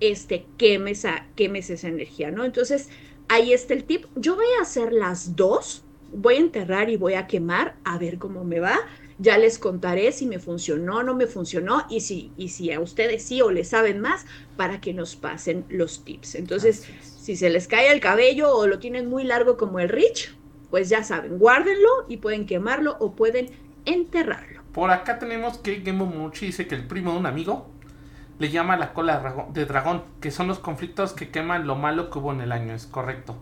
[0.00, 2.44] este, quemes, a, quemes esa energía, ¿no?
[2.44, 2.90] Entonces,
[3.28, 4.04] ahí está el tip.
[4.14, 8.18] Yo voy a hacer las dos, voy a enterrar y voy a quemar, a ver
[8.18, 8.78] cómo me va.
[9.18, 12.80] Ya les contaré si me funcionó o no me funcionó y si, y si a
[12.80, 16.34] ustedes sí o les saben más para que nos pasen los tips.
[16.34, 20.34] Entonces, si se les cae el cabello o lo tienen muy largo como el Rich,
[20.70, 23.50] pues ya saben, guárdenlo y pueden quemarlo o pueden
[23.84, 24.62] enterrarlo.
[24.72, 27.70] Por acá tenemos que Game Muchi dice que el primo de un amigo
[28.38, 32.18] le llama la cola de dragón, que son los conflictos que queman lo malo que
[32.18, 33.36] hubo en el año, es correcto.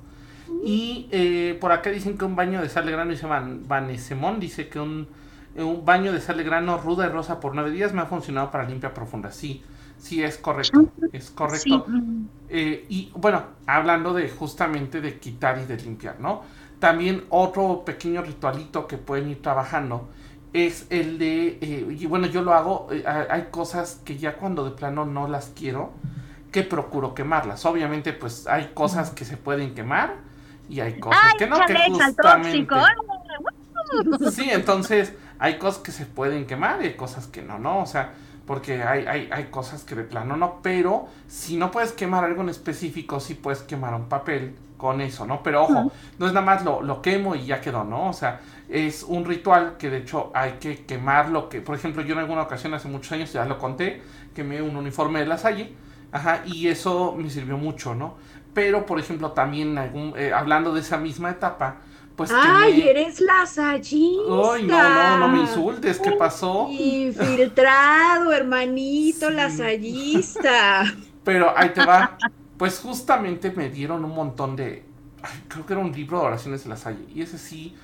[0.64, 4.38] Y eh, por acá dicen que un baño de sal de grano, dice Van, Vanesemón,
[4.38, 5.08] dice que un,
[5.56, 8.50] un, baño de sal de grano ruda y rosa por nueve días me ha funcionado
[8.50, 9.30] para limpia profunda.
[9.30, 9.62] Sí,
[9.98, 11.86] sí, es correcto, es correcto.
[12.48, 16.42] Eh, y bueno, hablando de justamente de quitar y de limpiar, ¿no?
[16.78, 20.08] También otro pequeño ritualito que pueden ir trabajando
[20.52, 24.64] es el de, eh, y bueno, yo lo hago, eh, hay cosas que ya cuando
[24.64, 25.92] de plano no las quiero,
[26.52, 27.66] que procuro quemarlas.
[27.66, 30.14] Obviamente, pues hay cosas que se pueden quemar
[30.68, 32.68] y hay cosas que no, que justamente...
[34.30, 37.80] Sí, entonces hay cosas que se pueden quemar y hay cosas que no, ¿no?
[37.80, 38.12] O sea,
[38.46, 42.42] porque hay, hay, hay cosas que de plano no, pero si no puedes quemar algo
[42.42, 45.42] en específico, sí puedes quemar un papel con eso, ¿no?
[45.42, 48.10] Pero ojo, no es nada más lo, lo quemo y ya quedó, ¿no?
[48.10, 52.12] O sea, es un ritual que de hecho hay que quemarlo, que por ejemplo yo
[52.12, 54.02] en alguna ocasión hace muchos años, ya lo conté,
[54.34, 55.72] quemé un uniforme de la Salle,
[56.12, 58.16] ajá, y eso me sirvió mucho, ¿no?
[58.52, 61.76] Pero por ejemplo también algún, eh, hablando de esa misma etapa,
[62.16, 64.52] pues ¡Ay, eres lasallista!
[64.52, 65.98] ¡Ay, no, no, no me insultes!
[65.98, 66.68] ¿Qué pasó?
[66.70, 70.84] Infiltrado, hermanito lasallista.
[71.24, 72.16] Pero ahí te va.
[72.56, 74.84] Pues justamente me dieron un montón de...
[75.48, 77.04] creo que era un libro de oraciones de la Salle.
[77.12, 77.74] Y ese sí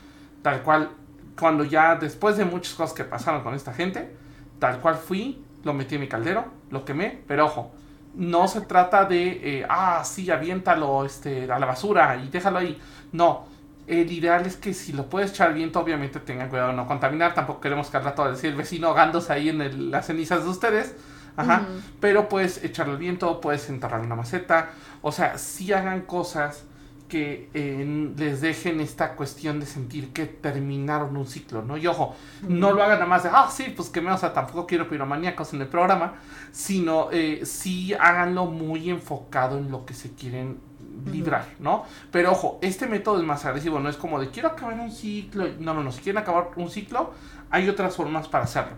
[0.42, 0.90] Tal cual,
[1.38, 4.10] cuando ya después de muchas cosas que pasaron con esta gente,
[4.58, 7.72] tal cual fui, lo metí en mi caldero, lo quemé, pero ojo,
[8.14, 12.78] no se trata de, eh, ah, sí, aviéntalo este, a la basura y déjalo ahí.
[13.12, 13.44] No,
[13.90, 16.86] el ideal es que si lo puedes echar al viento, obviamente tengan cuidado de no
[16.86, 17.34] contaminar.
[17.34, 20.94] Tampoco queremos que al rato decir el vecino ahogándose ahí en las cenizas de ustedes.
[21.36, 21.66] Ajá.
[22.00, 24.70] Pero puedes echarlo al viento, puedes enterrar una maceta.
[25.02, 26.64] O sea, si hagan cosas
[27.10, 31.76] que eh, les dejen esta cuestión de sentir que terminaron un ciclo, ¿no?
[31.76, 32.14] Y ojo,
[32.48, 34.88] no lo hagan nada más de, ah, sí, pues que me, o sea, tampoco quiero
[34.88, 36.14] piromaníacos en el programa,
[36.52, 40.60] sino eh, sí háganlo muy enfocado en lo que se quieren
[41.06, 41.84] librar, ¿no?
[42.10, 45.46] Pero ojo, este método es más agresivo, no es como de quiero acabar un ciclo,
[45.58, 47.12] no, no, no, si quieren acabar un ciclo,
[47.50, 48.72] hay otras formas para hacerlo.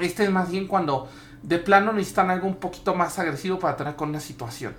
[0.00, 1.08] Este es más bien cuando
[1.42, 4.74] de plano necesitan algo un poquito más agresivo para tener con una situación.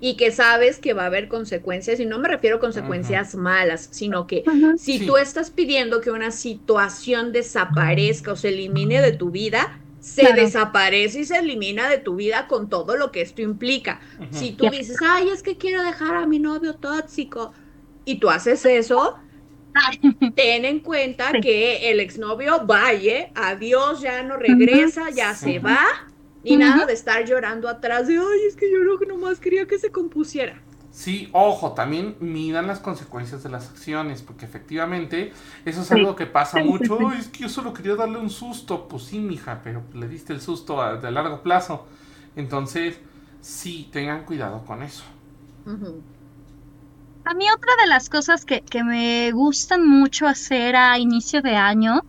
[0.00, 3.88] y que sabes que va a haber consecuencias, y no me refiero a consecuencias malas,
[3.90, 4.44] sino que
[4.78, 10.32] si tú estás pidiendo que una situación desaparezca o se elimine de tu vida, se
[10.32, 14.00] desaparece y se elimina de tu vida con todo lo que esto implica.
[14.30, 17.52] Si tú dices, ay, es que quiero dejar a mi novio tóxico,
[18.04, 19.18] y tú haces eso,
[20.36, 25.80] ten en cuenta que el exnovio vaya, adiós, ya no regresa, ya se va,
[26.44, 29.80] y nada de estar llorando atrás de, ay, es que yo no, nomás quería que
[29.80, 30.62] se compusiera.
[30.96, 35.30] Sí, ojo, también midan las consecuencias de las acciones, porque efectivamente
[35.66, 37.12] eso es algo que pasa mucho.
[37.12, 38.88] es que yo solo quería darle un susto.
[38.88, 41.86] Pues sí, mija, pero le diste el susto a, de largo plazo.
[42.34, 42.98] Entonces,
[43.42, 45.04] sí, tengan cuidado con eso.
[45.66, 52.00] A mí otra de las cosas que, me gustan mucho hacer a inicio de año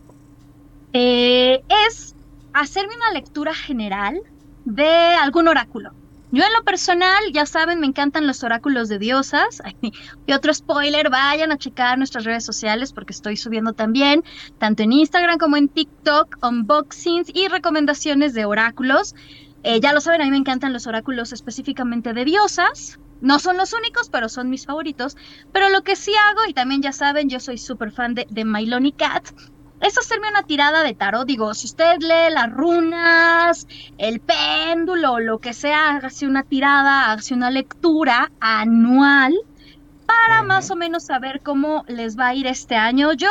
[0.94, 2.14] eh, es
[2.54, 4.18] hacerme una lectura general
[4.64, 5.92] de algún oráculo.
[6.30, 9.62] Yo en lo personal, ya saben, me encantan los oráculos de diosas.
[10.26, 14.22] Y otro spoiler, vayan a checar nuestras redes sociales porque estoy subiendo también,
[14.58, 19.14] tanto en Instagram como en TikTok, unboxings y recomendaciones de oráculos.
[19.62, 22.98] Eh, ya lo saben, a mí me encantan los oráculos específicamente de diosas.
[23.20, 25.16] No son los únicos, pero son mis favoritos.
[25.52, 28.44] Pero lo que sí hago, y también ya saben, yo soy súper fan de, de
[28.44, 29.30] My Cat,
[29.80, 31.26] es hacerme una tirada de tarot.
[31.26, 33.66] Digo, si usted lee las runas,
[33.98, 39.34] el péndulo, lo que sea, hágase una tirada, hágase una lectura anual
[40.06, 43.12] para más o menos saber cómo les va a ir este año.
[43.12, 43.30] Yo.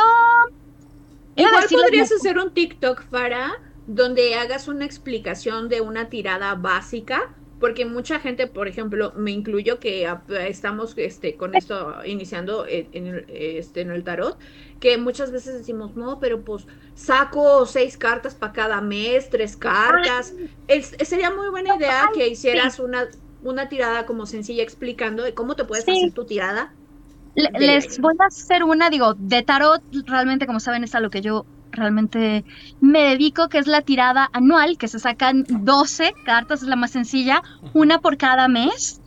[1.36, 3.52] Igual podrías hacer un TikTok para
[3.86, 9.78] donde hagas una explicación de una tirada básica porque mucha gente, por ejemplo, me incluyo
[9.80, 10.08] que
[10.46, 14.38] estamos este, con esto iniciando en, este, en el tarot,
[14.80, 20.34] que muchas veces decimos, no, pero pues saco seis cartas para cada mes, tres cartas.
[21.02, 23.06] sería muy buena idea que hicieras una,
[23.42, 26.72] una tirada como sencilla explicando de cómo te puedes hacer tu tirada.
[27.34, 31.20] Les voy a hacer una, digo, de tarot, realmente como saben es a lo que
[31.20, 32.44] yo realmente
[32.80, 36.90] me dedico, que es la tirada anual, que se sacan 12 cartas, es la más
[36.90, 37.42] sencilla,
[37.74, 39.00] una por cada mes.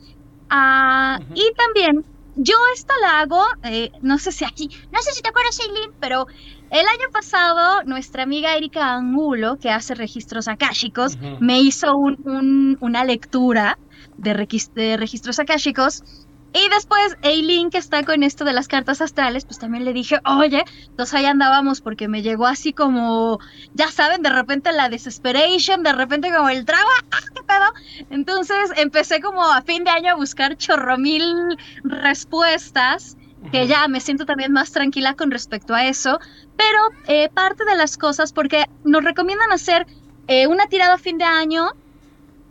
[0.50, 2.06] Ah, y también
[2.36, 5.94] yo esta la hago, eh, no sé si aquí, no sé si te acuerdas, Shailene,
[6.00, 6.26] pero
[6.70, 13.78] el año pasado nuestra amiga Erika Angulo, que hace registros akáshicos, me hizo una lectura
[14.18, 16.02] de, de registros akáshicos
[16.54, 20.20] y después, Eileen, que está con esto de las cartas astrales, pues también le dije,
[20.26, 23.40] oye, entonces ahí andábamos porque me llegó así como,
[23.74, 28.08] ya saben, de repente la desesperation, de repente como el trago, ¡ah, qué pedo!
[28.10, 33.16] Entonces empecé como a fin de año a buscar chorro mil respuestas,
[33.52, 36.20] que ya me siento también más tranquila con respecto a eso,
[36.58, 39.88] pero eh, parte de las cosas, porque nos recomiendan hacer
[40.28, 41.70] eh, una tirada a fin de año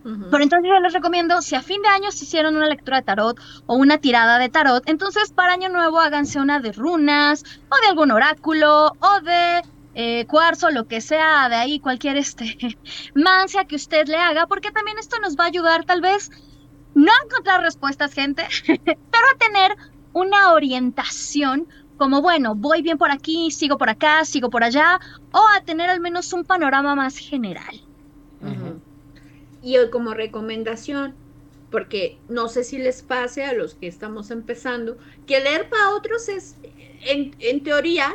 [0.03, 3.03] pero entonces yo les recomiendo, si a fin de año se hicieron una lectura de
[3.03, 7.80] tarot o una tirada de tarot, entonces para año nuevo háganse una de runas o
[7.82, 9.62] de algún oráculo o de
[9.94, 12.57] eh, cuarzo, lo que sea, de ahí cualquier este
[13.14, 16.30] mancia que usted le haga, porque también esto nos va a ayudar tal vez
[16.94, 19.76] no a encontrar respuestas, gente, pero a tener
[20.12, 24.98] una orientación como, bueno, voy bien por aquí, sigo por acá, sigo por allá,
[25.32, 27.82] o a tener al menos un panorama más general.
[29.62, 31.14] Y como recomendación,
[31.70, 34.96] porque no sé si les pase a los que estamos empezando,
[35.26, 36.56] que leer para otros es,
[37.02, 38.12] en, en teoría,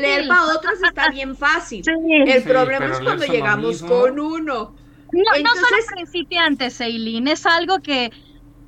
[0.00, 1.84] leer para otros está bien fácil.
[2.26, 4.74] El problema es cuando llegamos con uno.
[5.10, 8.10] No, no solo principiantes, Eileen, es algo que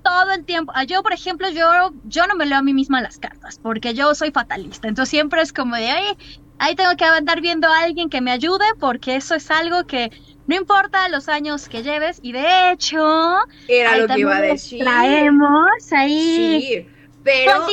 [0.03, 3.03] todo el tiempo, ah, yo por ejemplo, yo, yo no me leo a mí misma
[3.03, 6.17] las cartas, porque yo soy fatalista, entonces siempre es como de, ahí,
[6.61, 10.11] ahí tengo que andar viendo a alguien que me ayude, porque eso es algo que
[10.47, 14.81] no importa los años que lleves, y de hecho, era lo que iba a decir.
[14.81, 16.61] Traemos ahí.
[16.61, 16.87] Sí,
[17.25, 17.67] pero.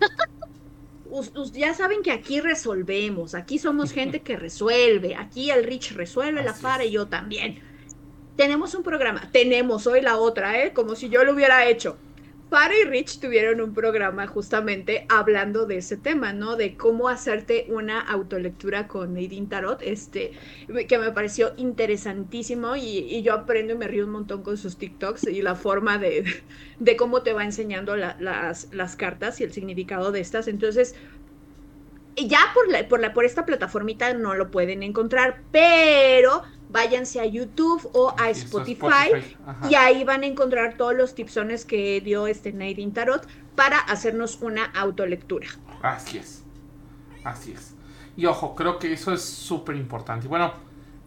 [1.52, 6.54] ya saben que aquí resolvemos, aquí somos gente que resuelve, aquí el Rich resuelve, la
[6.54, 7.60] Fara y yo también.
[8.36, 10.72] Tenemos un programa, tenemos hoy la otra, ¿eh?
[10.72, 11.98] Como si yo lo hubiera hecho.
[12.52, 16.54] Para y Rich tuvieron un programa justamente hablando de ese tema, ¿no?
[16.56, 20.32] De cómo hacerte una autolectura con Nadine Tarot, este,
[20.86, 25.28] que me pareció interesantísimo y, yo aprendo y me río un montón con sus TikToks
[25.28, 26.42] y la forma de,
[26.98, 30.46] cómo te va enseñando las, las cartas y el significado de estas.
[30.46, 30.94] Entonces,
[32.16, 36.42] ya por, la, por, la, por esta plataformita no lo pueden encontrar, pero
[36.72, 39.36] váyanse a YouTube o a Spotify,
[39.68, 44.40] y ahí van a encontrar todos los tipsones que dio este Nadine Tarot para hacernos
[44.40, 45.48] una autolectura.
[45.82, 46.42] Así es,
[47.24, 47.74] así es.
[48.16, 50.28] Y ojo, creo que eso es súper importante.
[50.28, 50.54] Bueno,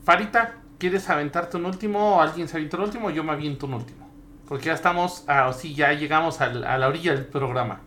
[0.04, 3.66] Farita, ¿quieres aventarte un último o alguien se avienta un último o yo me aviento
[3.66, 4.08] un último?
[4.48, 7.82] Porque ya estamos, ah, sí, ya llegamos a la orilla del programa.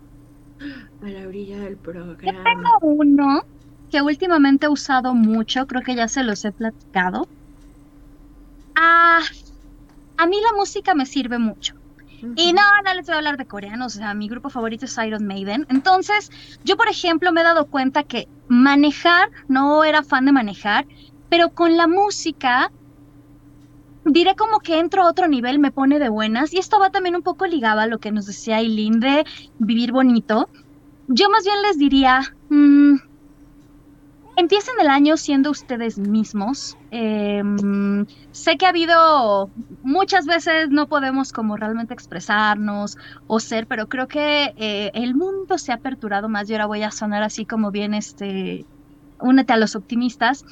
[1.02, 2.16] A la orilla del programa.
[2.20, 3.44] Yo tengo uno
[3.90, 7.28] que últimamente he usado mucho, creo que ya se los he platicado.
[8.80, 9.20] Ah,
[10.18, 11.74] a mí la música me sirve mucho.
[12.36, 14.96] Y no, no les voy a hablar de coreanos, o sea, mi grupo favorito es
[14.98, 15.66] Iron Maiden.
[15.68, 16.28] Entonces,
[16.62, 20.86] yo, por ejemplo, me he dado cuenta que manejar, no era fan de manejar,
[21.28, 22.70] pero con la música,
[24.04, 26.52] diré como que entro a otro nivel, me pone de buenas.
[26.52, 29.24] Y esto va también un poco ligado a lo que nos decía Aileen de
[29.58, 30.48] vivir bonito.
[31.08, 32.94] Yo más bien les diría, mm,
[34.38, 36.76] empiecen el año siendo ustedes mismos.
[36.92, 39.50] Em, sé que ha habido
[39.82, 45.58] muchas veces no podemos como realmente expresarnos o ser, pero creo que eh, el mundo
[45.58, 48.64] se ha aperturado más y ahora voy a sonar así como bien este,
[49.20, 50.44] únete a los optimistas.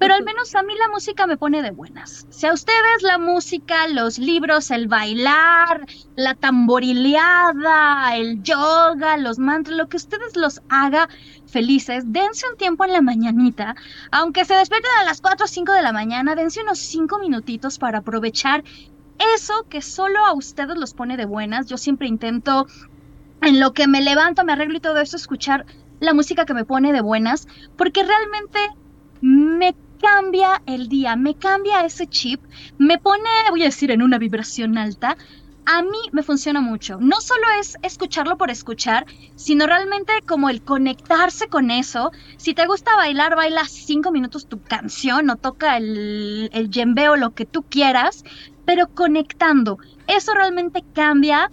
[0.00, 2.26] Pero al menos a mí la música me pone de buenas.
[2.30, 5.84] Si a ustedes la música, los libros, el bailar,
[6.16, 11.10] la tamborileada, el yoga, los mantras, lo que ustedes los haga
[11.48, 13.74] felices, dense un tiempo en la mañanita,
[14.10, 17.78] aunque se despierten a las 4 o 5 de la mañana, dense unos 5 minutitos
[17.78, 18.64] para aprovechar
[19.34, 21.66] eso que solo a ustedes los pone de buenas.
[21.66, 22.66] Yo siempre intento,
[23.42, 25.66] en lo que me levanto, me arreglo y todo eso, escuchar
[26.00, 28.58] la música que me pone de buenas, porque realmente
[29.20, 32.40] me cambia el día, me cambia ese chip,
[32.78, 35.16] me pone, voy a decir, en una vibración alta.
[35.70, 36.96] A mí me funciona mucho.
[36.98, 39.04] No solo es escucharlo por escuchar,
[39.36, 42.10] sino realmente como el conectarse con eso.
[42.38, 46.70] Si te gusta bailar, baila cinco minutos tu canción o toca el, el
[47.10, 48.24] o lo que tú quieras,
[48.64, 49.76] pero conectando.
[50.06, 51.50] Eso realmente cambia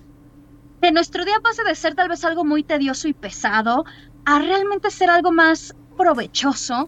[0.82, 3.84] que nuestro día pase de ser tal vez algo muy tedioso y pesado
[4.24, 6.88] a realmente ser algo más provechoso,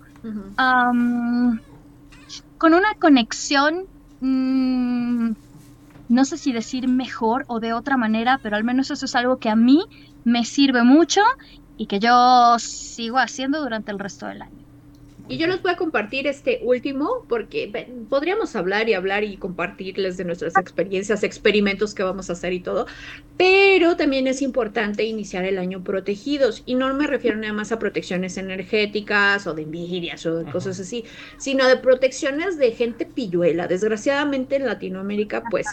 [2.57, 3.85] con una conexión,
[4.21, 5.31] mm,
[6.07, 9.39] no sé si decir mejor o de otra manera, pero al menos eso es algo
[9.39, 9.83] que a mí
[10.23, 11.21] me sirve mucho
[11.75, 14.66] y que yo sigo haciendo durante el resto del año.
[15.29, 20.15] Y yo les voy a compartir este último porque podríamos hablar y hablar y compartirles
[20.15, 22.87] de nuestras experiencias, experimentos que vamos a hacer y todo,
[23.35, 26.63] pero también es importante iniciar el año protegidos.
[26.65, 30.79] Y no me refiero nada más a protecciones energéticas o de envidias o de cosas
[30.79, 31.03] así,
[31.37, 33.67] sino de protecciones de gente pilluela.
[33.67, 35.67] Desgraciadamente en Latinoamérica pues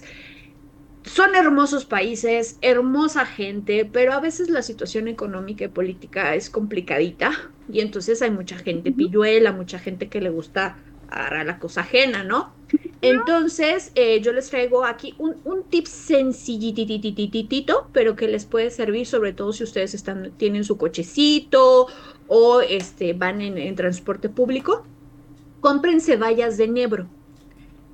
[1.04, 7.52] son hermosos países, hermosa gente, pero a veces la situación económica y política es complicadita
[7.68, 12.24] y entonces hay mucha gente pilluela, mucha gente que le gusta agarrar la cosa ajena,
[12.24, 12.54] ¿no?
[13.00, 19.06] Entonces, eh, yo les traigo aquí un, un tip sencillititititito, pero que les puede servir
[19.06, 21.88] sobre todo si ustedes están, tienen su cochecito
[22.26, 24.86] o este, van en, en transporte público.
[25.60, 27.08] Cómprense vallas de nebro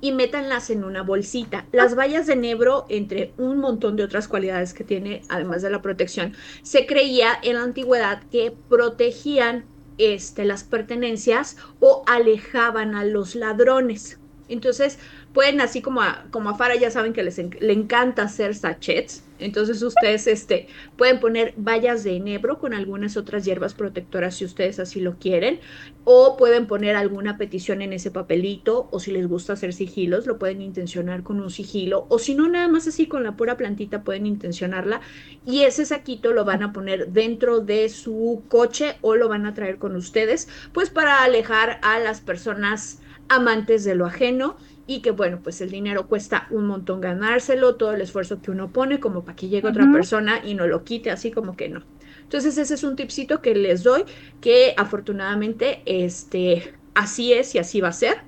[0.01, 1.65] y métanlas en una bolsita.
[1.71, 5.81] Las vallas de nebro, entre un montón de otras cualidades que tiene, además de la
[5.81, 6.33] protección,
[6.63, 9.65] se creía en la antigüedad que protegían
[9.97, 14.17] este, las pertenencias o alejaban a los ladrones.
[14.49, 14.97] Entonces,
[15.33, 19.81] pueden así como a, como a ya saben que les le encanta hacer sachets, entonces
[19.81, 20.67] ustedes este,
[20.97, 25.59] pueden poner vallas de enebro con algunas otras hierbas protectoras si ustedes así lo quieren,
[26.03, 30.39] o pueden poner alguna petición en ese papelito, o si les gusta hacer sigilos, lo
[30.39, 34.03] pueden intencionar con un sigilo, o si no, nada más así con la pura plantita
[34.03, 35.01] pueden intencionarla,
[35.45, 39.53] y ese saquito lo van a poner dentro de su coche o lo van a
[39.53, 44.57] traer con ustedes, pues para alejar a las personas amantes de lo ajeno
[44.87, 48.69] y que bueno, pues el dinero cuesta un montón ganárselo, todo el esfuerzo que uno
[48.71, 51.83] pone como para que llegue otra persona y no lo quite, así como que no.
[52.23, 54.05] Entonces ese es un tipcito que les doy
[54.39, 58.23] que afortunadamente este, así es y así va a ser.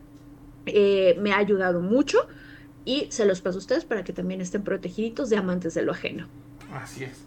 [0.66, 2.28] Eh, me ha ayudado mucho
[2.86, 5.91] y se los paso a ustedes para que también estén protegidos de amantes de lo
[5.91, 6.28] ajeno.
[6.74, 7.26] Así es.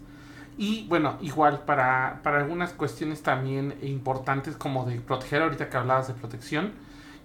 [0.57, 6.07] Y bueno, igual para, para algunas cuestiones también importantes como de proteger, ahorita que hablabas
[6.07, 6.71] de protección,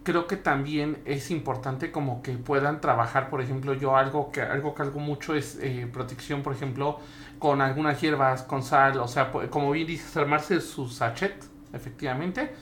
[0.03, 4.75] creo que también es importante como que puedan trabajar, por ejemplo, yo algo que algo
[4.75, 6.99] que algo mucho es eh, protección, por ejemplo,
[7.39, 12.53] con algunas hierbas, con sal, o sea, como bien dices, armarse su sachet, efectivamente,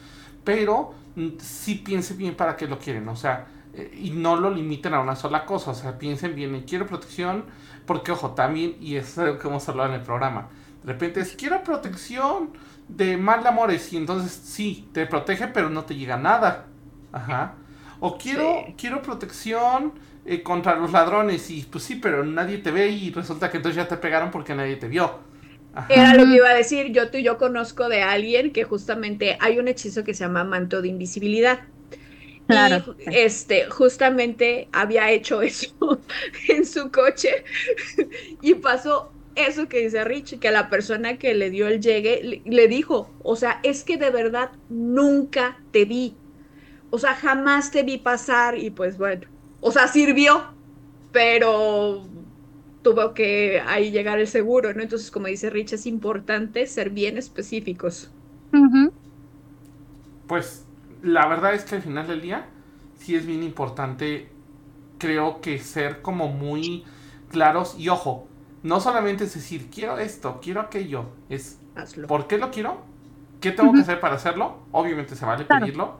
[0.45, 0.95] pero
[1.39, 5.01] sí piensen bien para qué lo quieren, o sea, eh, y no lo limiten a
[5.01, 7.45] una sola cosa, o sea, piensen bien en quiero protección,
[7.87, 10.49] porque ojo, también, y es algo que hemos hablado en el programa,
[10.83, 12.51] de repente es quiero protección
[12.89, 16.70] de mal amores, y entonces sí, te protege, pero no te llega nada.
[17.13, 17.55] Ajá.
[18.01, 19.93] O quiero, quiero protección
[20.25, 23.77] eh, contra los ladrones y pues sí, pero nadie te ve y resulta que entonces
[23.77, 25.21] ya te pegaron porque nadie te vio.
[25.89, 29.37] Era lo que iba a decir, yo tú y yo conozco de alguien que justamente
[29.41, 31.61] hay un hechizo que se llama manto de invisibilidad.
[32.47, 32.97] Claro.
[32.99, 36.01] Y este, justamente había hecho eso
[36.49, 37.45] en su coche
[38.41, 42.43] y pasó eso que dice Rich, que la persona que le dio el llegue le,
[42.45, 46.17] le dijo, o sea, es que de verdad nunca te vi.
[46.91, 49.27] O sea, jamás te vi pasar y pues bueno,
[49.61, 50.55] o sea, sirvió,
[51.13, 52.03] pero
[52.83, 54.83] tuvo que ahí llegar el seguro, ¿no?
[54.83, 58.11] Entonces, como dice Rich, es importante ser bien específicos.
[60.27, 60.65] Pues
[61.03, 62.47] la verdad es que al final del día
[62.99, 64.29] sí es bien importante,
[64.99, 66.85] creo que ser como muy
[67.31, 68.29] claros y ojo,
[68.63, 72.07] no solamente es decir, quiero esto, quiero aquello, es Hazlo.
[72.07, 72.83] ¿por qué lo quiero?
[73.41, 74.59] ¿Qué tengo que hacer para hacerlo?
[74.73, 75.67] Obviamente se vale Claro.
[75.67, 75.99] pedirlo.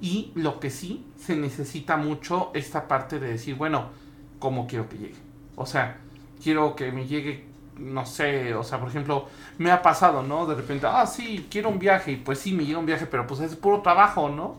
[0.00, 3.90] Y lo que sí se necesita mucho esta parte de decir, bueno,
[4.38, 5.18] ¿cómo quiero que llegue?
[5.56, 5.98] O sea,
[6.42, 7.44] quiero que me llegue,
[7.76, 9.26] no sé, o sea, por ejemplo,
[9.58, 10.46] me ha pasado, ¿no?
[10.46, 13.26] De repente, ah, sí, quiero un viaje, y pues sí, me llega un viaje, pero
[13.26, 14.56] pues es puro trabajo, ¿no?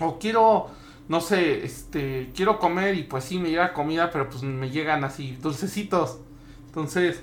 [0.00, 0.68] O quiero,
[1.08, 5.02] no sé, este, quiero comer y pues sí, me llega comida, pero pues me llegan
[5.02, 6.18] así, dulcecitos.
[6.66, 7.20] Entonces,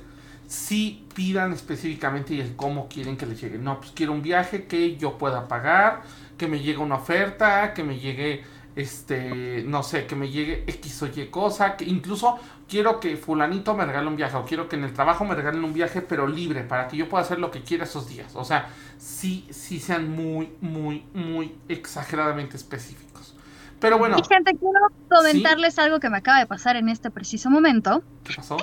[0.48, 3.58] sí pidan específicamente el cómo quieren que les llegue.
[3.58, 6.04] No, pues quiero un viaje que yo pueda pagar,
[6.42, 8.44] que me llegue una oferta, que me llegue,
[8.76, 13.76] este, no sé, que me llegue X o Y cosa, que incluso quiero que fulanito
[13.76, 16.26] me regale un viaje, o quiero que en el trabajo me regalen un viaje, pero
[16.26, 18.36] libre, para que yo pueda hacer lo que quiera esos días.
[18.36, 23.36] O sea, sí, sí sean muy, muy, muy exageradamente específicos.
[23.80, 27.52] Pero bueno, Y gente, quiero comentarles algo que me acaba de pasar en este preciso
[27.52, 28.02] momento.
[28.24, 28.58] ¿qué pasó?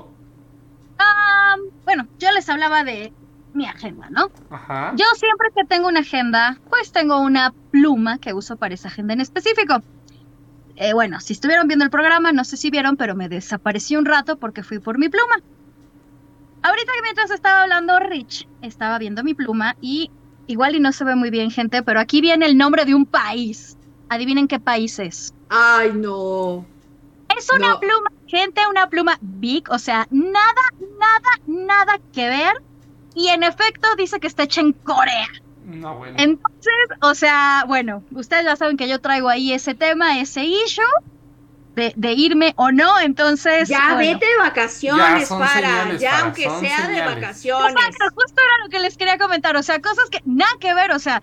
[0.98, 1.54] Ah,
[1.84, 3.12] bueno, yo les hablaba de
[3.54, 4.30] mi agenda, ¿no?
[4.50, 4.92] Ajá.
[4.96, 9.14] Yo siempre que tengo una agenda, pues tengo una pluma que uso para esa agenda
[9.14, 9.82] en específico.
[10.76, 14.04] Eh, bueno, si estuvieron viendo el programa, no sé si vieron, pero me desaparecí un
[14.04, 15.36] rato porque fui por mi pluma.
[16.62, 20.10] Ahorita que mientras estaba hablando Rich, estaba viendo mi pluma y
[20.46, 23.06] igual y no se ve muy bien, gente, pero aquí viene el nombre de un
[23.06, 23.76] país.
[24.08, 25.34] Adivinen qué país es.
[25.48, 26.64] Ay, no.
[27.36, 27.80] Es una No.
[27.80, 30.62] pluma, gente, una pluma big, o sea, nada,
[30.98, 32.52] nada, nada que ver.
[33.18, 35.26] Y en efecto dice que está hecha en Corea.
[35.64, 36.14] No, bueno.
[36.18, 40.84] Entonces, o sea, bueno, ustedes ya saben que yo traigo ahí ese tema, ese issue
[41.74, 43.68] de, de irme o no, entonces...
[43.68, 44.12] Ya bueno.
[44.12, 45.98] vete de vacaciones, Ya para.
[45.98, 47.74] Ya aunque sea de vacaciones.
[47.74, 50.92] Exacto, justo era lo que les quería comentar, o sea, cosas que nada que ver,
[50.92, 51.20] o sea,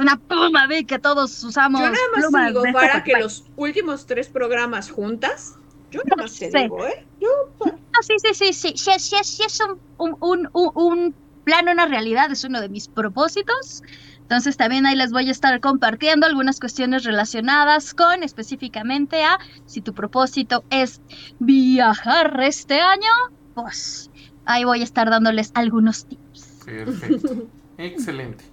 [0.00, 1.80] una pluma big que todos usamos.
[1.80, 5.56] Yo nada más digo, de este para que los últimos tres programas juntas,
[6.02, 6.50] yo te sé.
[6.50, 7.06] digo, ¿eh?
[7.20, 7.28] Yo,
[7.64, 11.14] No, sí, sí, sí, sí, sí, sí, sí es un, un, un, un, un
[11.44, 13.82] plano, una realidad, es uno de mis propósitos.
[14.22, 19.82] Entonces también ahí les voy a estar compartiendo algunas cuestiones relacionadas con específicamente a si
[19.82, 21.02] tu propósito es
[21.38, 23.10] viajar este año,
[23.54, 24.10] pues
[24.46, 26.62] ahí voy a estar dándoles algunos tips.
[26.64, 27.50] Perfecto.
[27.76, 28.44] Excelente.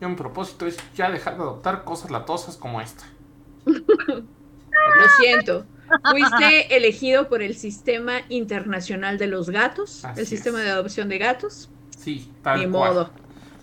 [0.00, 3.04] Yo mi propósito es ya dejar de adoptar cosas latosas como esta.
[3.66, 5.66] lo siento.
[6.10, 10.64] Fuiste elegido por el Sistema Internacional de los Gatos, Así el sistema es.
[10.64, 11.68] de adopción de gatos.
[11.96, 12.92] Sí, tal Ni cual.
[12.94, 13.10] modo.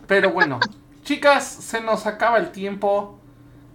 [0.07, 0.59] Pero bueno,
[1.03, 3.19] chicas, se nos acaba el tiempo.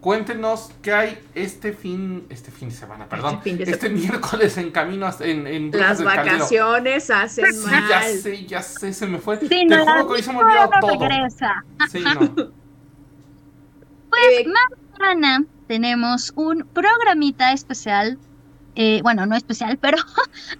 [0.00, 4.70] Cuéntenos qué hay este fin, este fin de semana, perdón, fin de este miércoles en
[4.70, 7.88] camino hasta- en, en Las vacaciones hacen Sí, mal.
[7.88, 9.40] ya sé, ya sé, se me fue.
[9.40, 11.08] Sí, Te no, juro que hoy se me olvidó no todo.
[11.08, 11.64] regresa.
[11.90, 12.32] Sí, no.
[14.10, 14.46] Pues Eh,
[15.00, 18.18] mañana tenemos un programita especial.
[18.80, 19.98] Eh, bueno, no especial, pero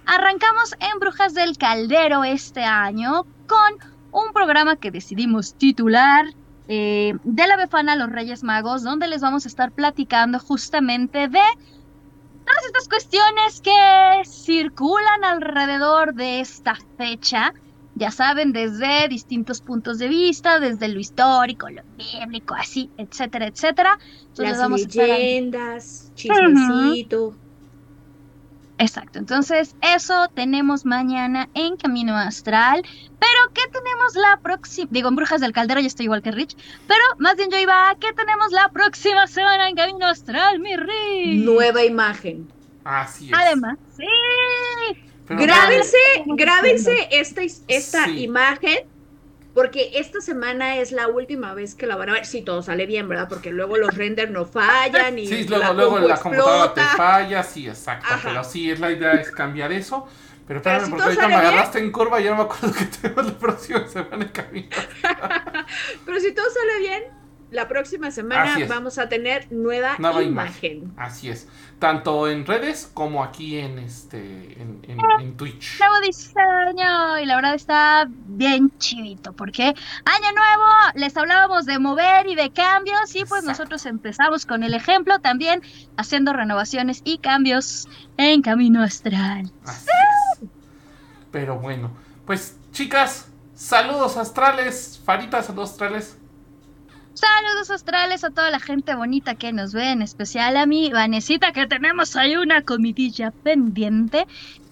[0.05, 6.25] arrancamos en Brujas del Caldero este año con un programa que decidimos titular
[6.67, 11.29] eh, De la Befana a los Reyes Magos, donde les vamos a estar platicando justamente
[11.29, 11.39] de
[12.45, 17.53] todas estas cuestiones que circulan alrededor de esta fecha.
[17.95, 23.97] Ya saben, desde distintos puntos de vista, desde lo histórico, lo bíblico, así, etcétera, etcétera.
[24.27, 27.37] Entonces las vamos a estar leyendas, chismecito.
[28.81, 32.81] Exacto, entonces eso tenemos mañana en Camino Astral.
[33.19, 34.87] Pero, ¿qué tenemos la próxima?
[34.89, 36.55] Digo, en Brujas del Caldero ya estoy igual que Rich.
[36.87, 40.77] Pero más bien yo iba a ¿qué tenemos la próxima semana en Camino Astral, mi
[40.77, 41.43] Rich?
[41.43, 42.47] Nueva imagen.
[42.85, 43.33] Así es.
[43.37, 44.05] Además, sí.
[45.27, 48.23] Pero Grábense, grábense esta, esta Sí.
[48.23, 48.79] imagen,
[49.53, 52.25] porque esta semana es la última vez que la van a ver.
[52.25, 53.27] Si todo sale bien, ¿verdad?
[53.27, 56.81] Porque luego los renders no fallan y Sí, la luego, luego compu la computadora te
[56.97, 58.05] falla, sí, exacto.
[58.09, 58.29] Ajá.
[58.29, 60.07] Pero sí, es la idea es cambiar eso.
[60.47, 62.73] Pero espérame, si porque ahorita me bien- agarraste en curva y ya no me acuerdo
[62.77, 64.67] que tenemos la próxima semana en camino.
[66.05, 67.03] Pero si todo sale bien,
[67.51, 70.93] la próxima semana vamos a tener nueva, Nueva imagen.
[70.97, 71.47] Así es.
[71.79, 74.19] Tanto en redes como aquí en este
[74.61, 75.79] en, en- en Twitch.
[75.79, 82.27] Nuevo diseño y la verdad está bien chidito porque año nuevo les hablábamos de mover
[82.27, 83.47] y de cambios y pues Exacto.
[83.49, 85.61] nosotros empezamos con el ejemplo también
[85.97, 87.87] haciendo renovaciones y cambios
[88.17, 89.51] en Camino Astral.
[89.65, 89.87] Así
[90.41, 90.49] es.
[91.31, 91.91] Pero bueno,
[92.25, 96.17] pues chicas, saludos astrales, faritas saludos astrales.
[97.19, 101.51] Saludos astrales a toda la gente bonita que nos ve, en especial a mi Vanesita,
[101.51, 104.25] que tenemos ahí una comidilla pendiente.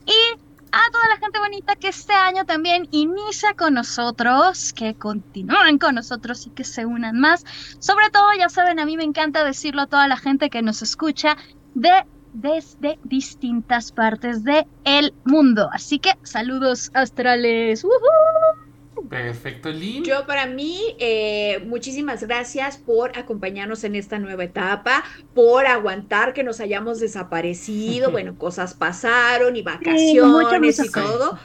[0.06, 0.40] Y
[0.72, 5.96] a toda la gente bonita que este año también inicia con nosotros, que continúen con
[5.96, 7.44] nosotros y que se unan más.
[7.80, 10.82] Sobre todo, ya saben, a mí me encanta decirlo a toda la gente que nos
[10.82, 11.36] escucha
[11.76, 15.70] de desde distintas partes del el mundo.
[15.74, 17.84] Así que saludos astrales.
[17.84, 18.67] ¡Woohoo!
[19.10, 20.04] Perfecto, Lynn.
[20.04, 26.44] Yo para mí, eh, muchísimas gracias por acompañarnos en esta nueva etapa, por aguantar que
[26.44, 28.12] nos hayamos desaparecido.
[28.18, 31.38] Bueno, cosas pasaron y vacaciones y todo.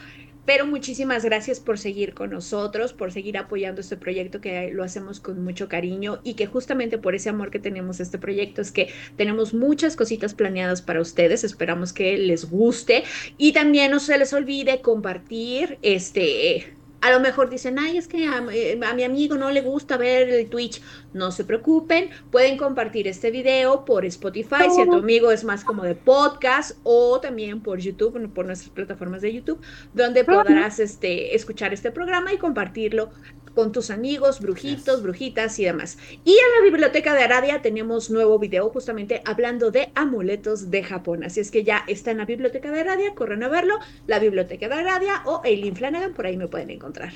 [0.44, 5.20] Pero muchísimas gracias por seguir con nosotros, por seguir apoyando este proyecto que lo hacemos
[5.20, 8.72] con mucho cariño y que justamente por ese amor que tenemos a este proyecto es
[8.72, 11.44] que tenemos muchas cositas planeadas para ustedes.
[11.44, 13.04] Esperamos que les guste
[13.38, 18.28] y también no se les olvide compartir este a lo mejor dicen, ay, es que
[18.28, 20.80] a, eh, a mi amigo no le gusta ver el Twitch.
[21.12, 25.64] No se preocupen, pueden compartir este video por Spotify, si a tu amigo es más
[25.64, 29.60] como de podcast, o también por YouTube, por nuestras plataformas de YouTube,
[29.92, 33.10] donde podrás este, escuchar este programa y compartirlo
[33.54, 35.02] con tus amigos, brujitos, Yes.
[35.02, 35.98] brujitas y demás.
[36.24, 41.24] Y en la biblioteca de Aradia tenemos nuevo video justamente hablando de amuletos de Japón.
[41.24, 43.78] Así es que ya está en la biblioteca de Aradia, corren a verlo.
[44.06, 47.12] La biblioteca de Aradia o Eileen Flanagan, por ahí me pueden encontrar.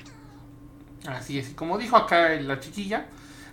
[1.07, 3.07] Así es, y como dijo acá la chiquilla,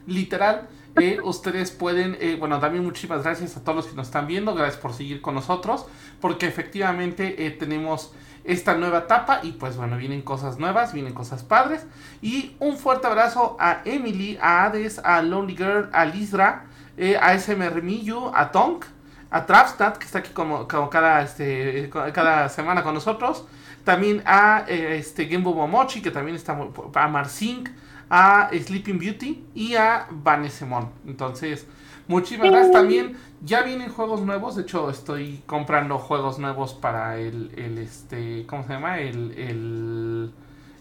[0.08, 4.28] literal, eh, ustedes pueden, eh, bueno, también muchísimas gracias a todos los que nos están
[4.28, 5.86] viendo, gracias por seguir con nosotros,
[6.20, 8.12] porque efectivamente eh, tenemos
[8.44, 11.86] esta nueva etapa y pues bueno, vienen cosas nuevas, vienen cosas padres.
[12.22, 16.66] Y un fuerte abrazo a Emily, a Hades, a Lonely Girl, a Lisra,
[16.98, 18.86] eh, a SMR Miyu, a Tonk,
[19.32, 23.46] a Trapstat, que está aquí como, cada, este, cada semana con nosotros.
[23.84, 26.58] También a eh, este Genbo Momochi, que también está
[26.94, 27.70] a Marsink,
[28.10, 30.92] a Sleeping Beauty y a Vanesemon.
[31.08, 31.66] Entonces,
[32.08, 32.72] muchísimas gracias.
[32.72, 34.56] También ya vienen juegos nuevos.
[34.56, 39.00] De hecho, estoy comprando juegos nuevos para el, el este, ¿cómo se llama?
[39.00, 40.32] El, el,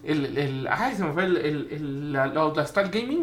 [0.05, 3.23] el, el- ay, se me fue el, el, el- la, la- la Astral Gaming,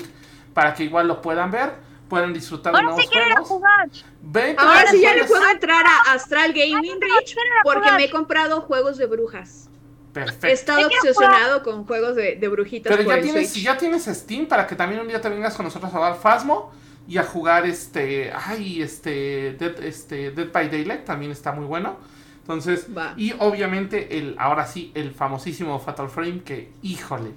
[0.54, 1.74] para que igual lo puedan ver,
[2.10, 3.90] puedan disfrutar de Ahora nuevos sí quiero ir a jugar.
[4.22, 8.62] Ven, Ahora sí ya le puedo entrar a Astral Gaming Rich porque me he comprado
[8.62, 9.66] juegos de brujas.
[10.10, 10.48] He Perfecto.
[10.48, 13.64] estado quiero obsesionado con juegos de, de brujitas Pero por ya el tienes, Switch.
[13.64, 16.72] ya tienes Steam para que también un día te vengas con nosotros a jugar Fasmo
[17.08, 21.98] y a jugar este, ay, este, Dead, este, Dead by Daylight también está muy bueno.
[22.42, 23.14] Entonces, Va.
[23.18, 27.32] y obviamente el, ahora sí, el famosísimo Fatal Frame que, híjole,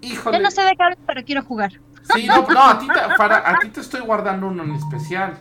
[0.00, 0.38] híjole.
[0.38, 1.72] Yo no sé de qué hablas, pero quiero jugar.
[2.02, 5.38] Sí, no, no, a ti, te, para- a ti te estoy guardando uno en especial.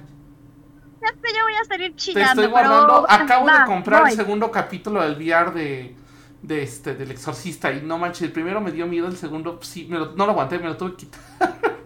[1.02, 3.24] Ya sé, yo voy a salir Te chillando, estoy guardando, pero...
[3.24, 4.12] acabo va, de comprar voy.
[4.12, 5.96] el segundo capítulo del VR de,
[6.42, 9.88] de este, del exorcista y no manches, el primero me dio miedo, el segundo sí,
[9.90, 11.22] me lo- no lo aguanté, me lo tuve que quitar.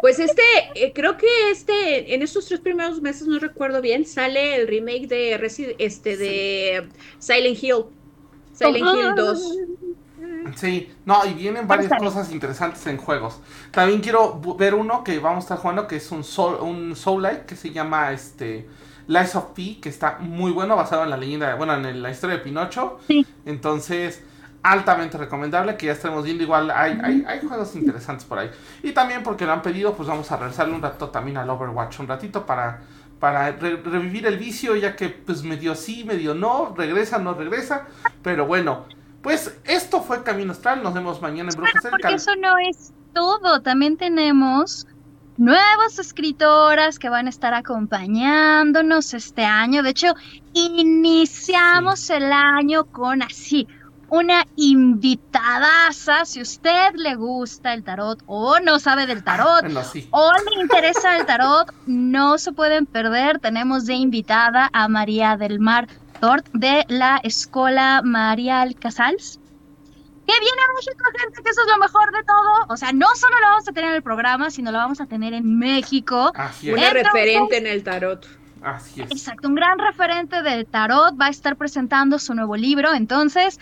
[0.00, 0.42] Pues este,
[0.74, 5.06] eh, creo que este, en estos tres primeros meses, no recuerdo bien, sale el remake
[5.08, 7.84] de Resi- este de Silent Hill.
[8.52, 9.56] Silent Hill 2.
[10.56, 13.40] Sí, no, y vienen varias cosas interesantes en juegos.
[13.70, 17.46] También quiero ver uno que vamos a estar jugando, que es un soul, un Soul-like,
[17.46, 18.68] que se llama este
[19.06, 22.10] Lies of P, que está muy bueno, basado en la leyenda, bueno, en el- la
[22.10, 22.98] historia de Pinocho.
[23.08, 23.24] Sí.
[23.46, 24.22] Entonces,
[24.62, 26.44] altamente recomendable, que ya estemos viendo.
[26.44, 28.50] Igual hay, hay, hay juegos interesantes por ahí.
[28.82, 32.00] Y también porque lo han pedido, pues vamos a regresarle un rato también al Overwatch,
[32.00, 32.80] un ratito para,
[33.18, 37.86] para re- revivir el vicio, ya que pues medio sí, medio no, regresa, no regresa.
[38.22, 38.86] Pero bueno,
[39.22, 43.62] pues esto fue Camino Astral, nos vemos mañana en Brujas Porque eso no es todo.
[43.62, 44.86] También tenemos
[45.38, 49.82] nuevas escritoras que van a estar acompañándonos este año.
[49.82, 50.14] De hecho,
[50.52, 53.66] iniciamos el año con así.
[54.12, 60.06] Una invitadaza, si usted le gusta el tarot o no sabe del tarot sí.
[60.10, 63.38] o le interesa el tarot, no se pueden perder.
[63.38, 65.88] Tenemos de invitada a María del Mar
[66.20, 69.40] Tort de la Escuela Marial Casals.
[70.26, 72.66] Que viene a México, gente, que eso es lo mejor de todo.
[72.68, 75.06] O sea, no solo lo vamos a tener en el programa, sino lo vamos a
[75.06, 76.32] tener en México.
[76.34, 76.74] Así es.
[76.74, 78.26] Una Entonces- referente en el tarot.
[78.62, 79.10] Así es.
[79.10, 82.92] Exacto, un gran referente del tarot va a estar presentando su nuevo libro.
[82.94, 83.58] Entonces,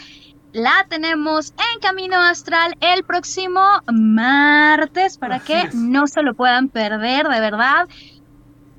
[0.53, 3.61] la tenemos en Camino Astral el próximo
[3.93, 5.75] martes para Así que es.
[5.75, 7.89] no se lo puedan perder, de verdad.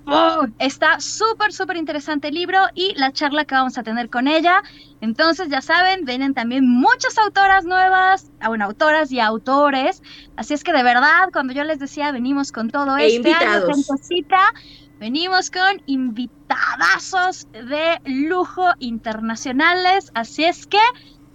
[0.05, 4.27] Oh, está súper, súper interesante el libro y la charla que vamos a tener con
[4.27, 4.63] ella.
[4.99, 10.01] Entonces, ya saben, vienen también muchas autoras nuevas, ah, bueno, autoras y autores.
[10.35, 13.67] Así es que de verdad, cuando yo les decía, venimos con todo E este año,
[13.67, 13.87] invitados.
[13.87, 14.39] gentecita,
[14.99, 20.11] venimos con invitadazos de lujo internacionales.
[20.15, 20.79] Así es que,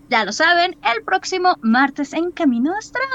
[0.08, 3.06] ya lo saben, el próximo martes en Camino Astral.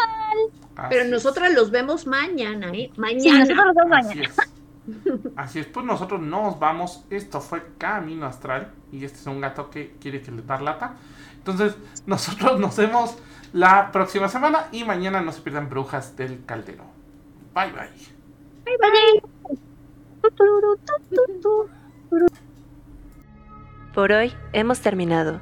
[0.89, 2.91] Pero Así nosotras los vemos mañana, ¿eh?
[2.93, 3.39] Sí, Mañana.
[3.39, 4.29] nosotros nos vemos Así mañana.
[4.29, 4.51] es.
[5.35, 7.05] Así es, pues nosotros nos vamos.
[7.09, 8.71] Esto fue Camino Astral.
[8.91, 10.95] Y este es un gato que quiere que le dar lata.
[11.37, 11.75] Entonces,
[12.05, 13.17] nosotros nos vemos
[13.53, 14.67] la próxima semana.
[14.71, 16.83] Y mañana no se pierdan Brujas del Caldero.
[17.53, 17.89] Bye bye.
[18.65, 19.21] Bye, bye.
[23.93, 25.41] Por hoy hemos terminado,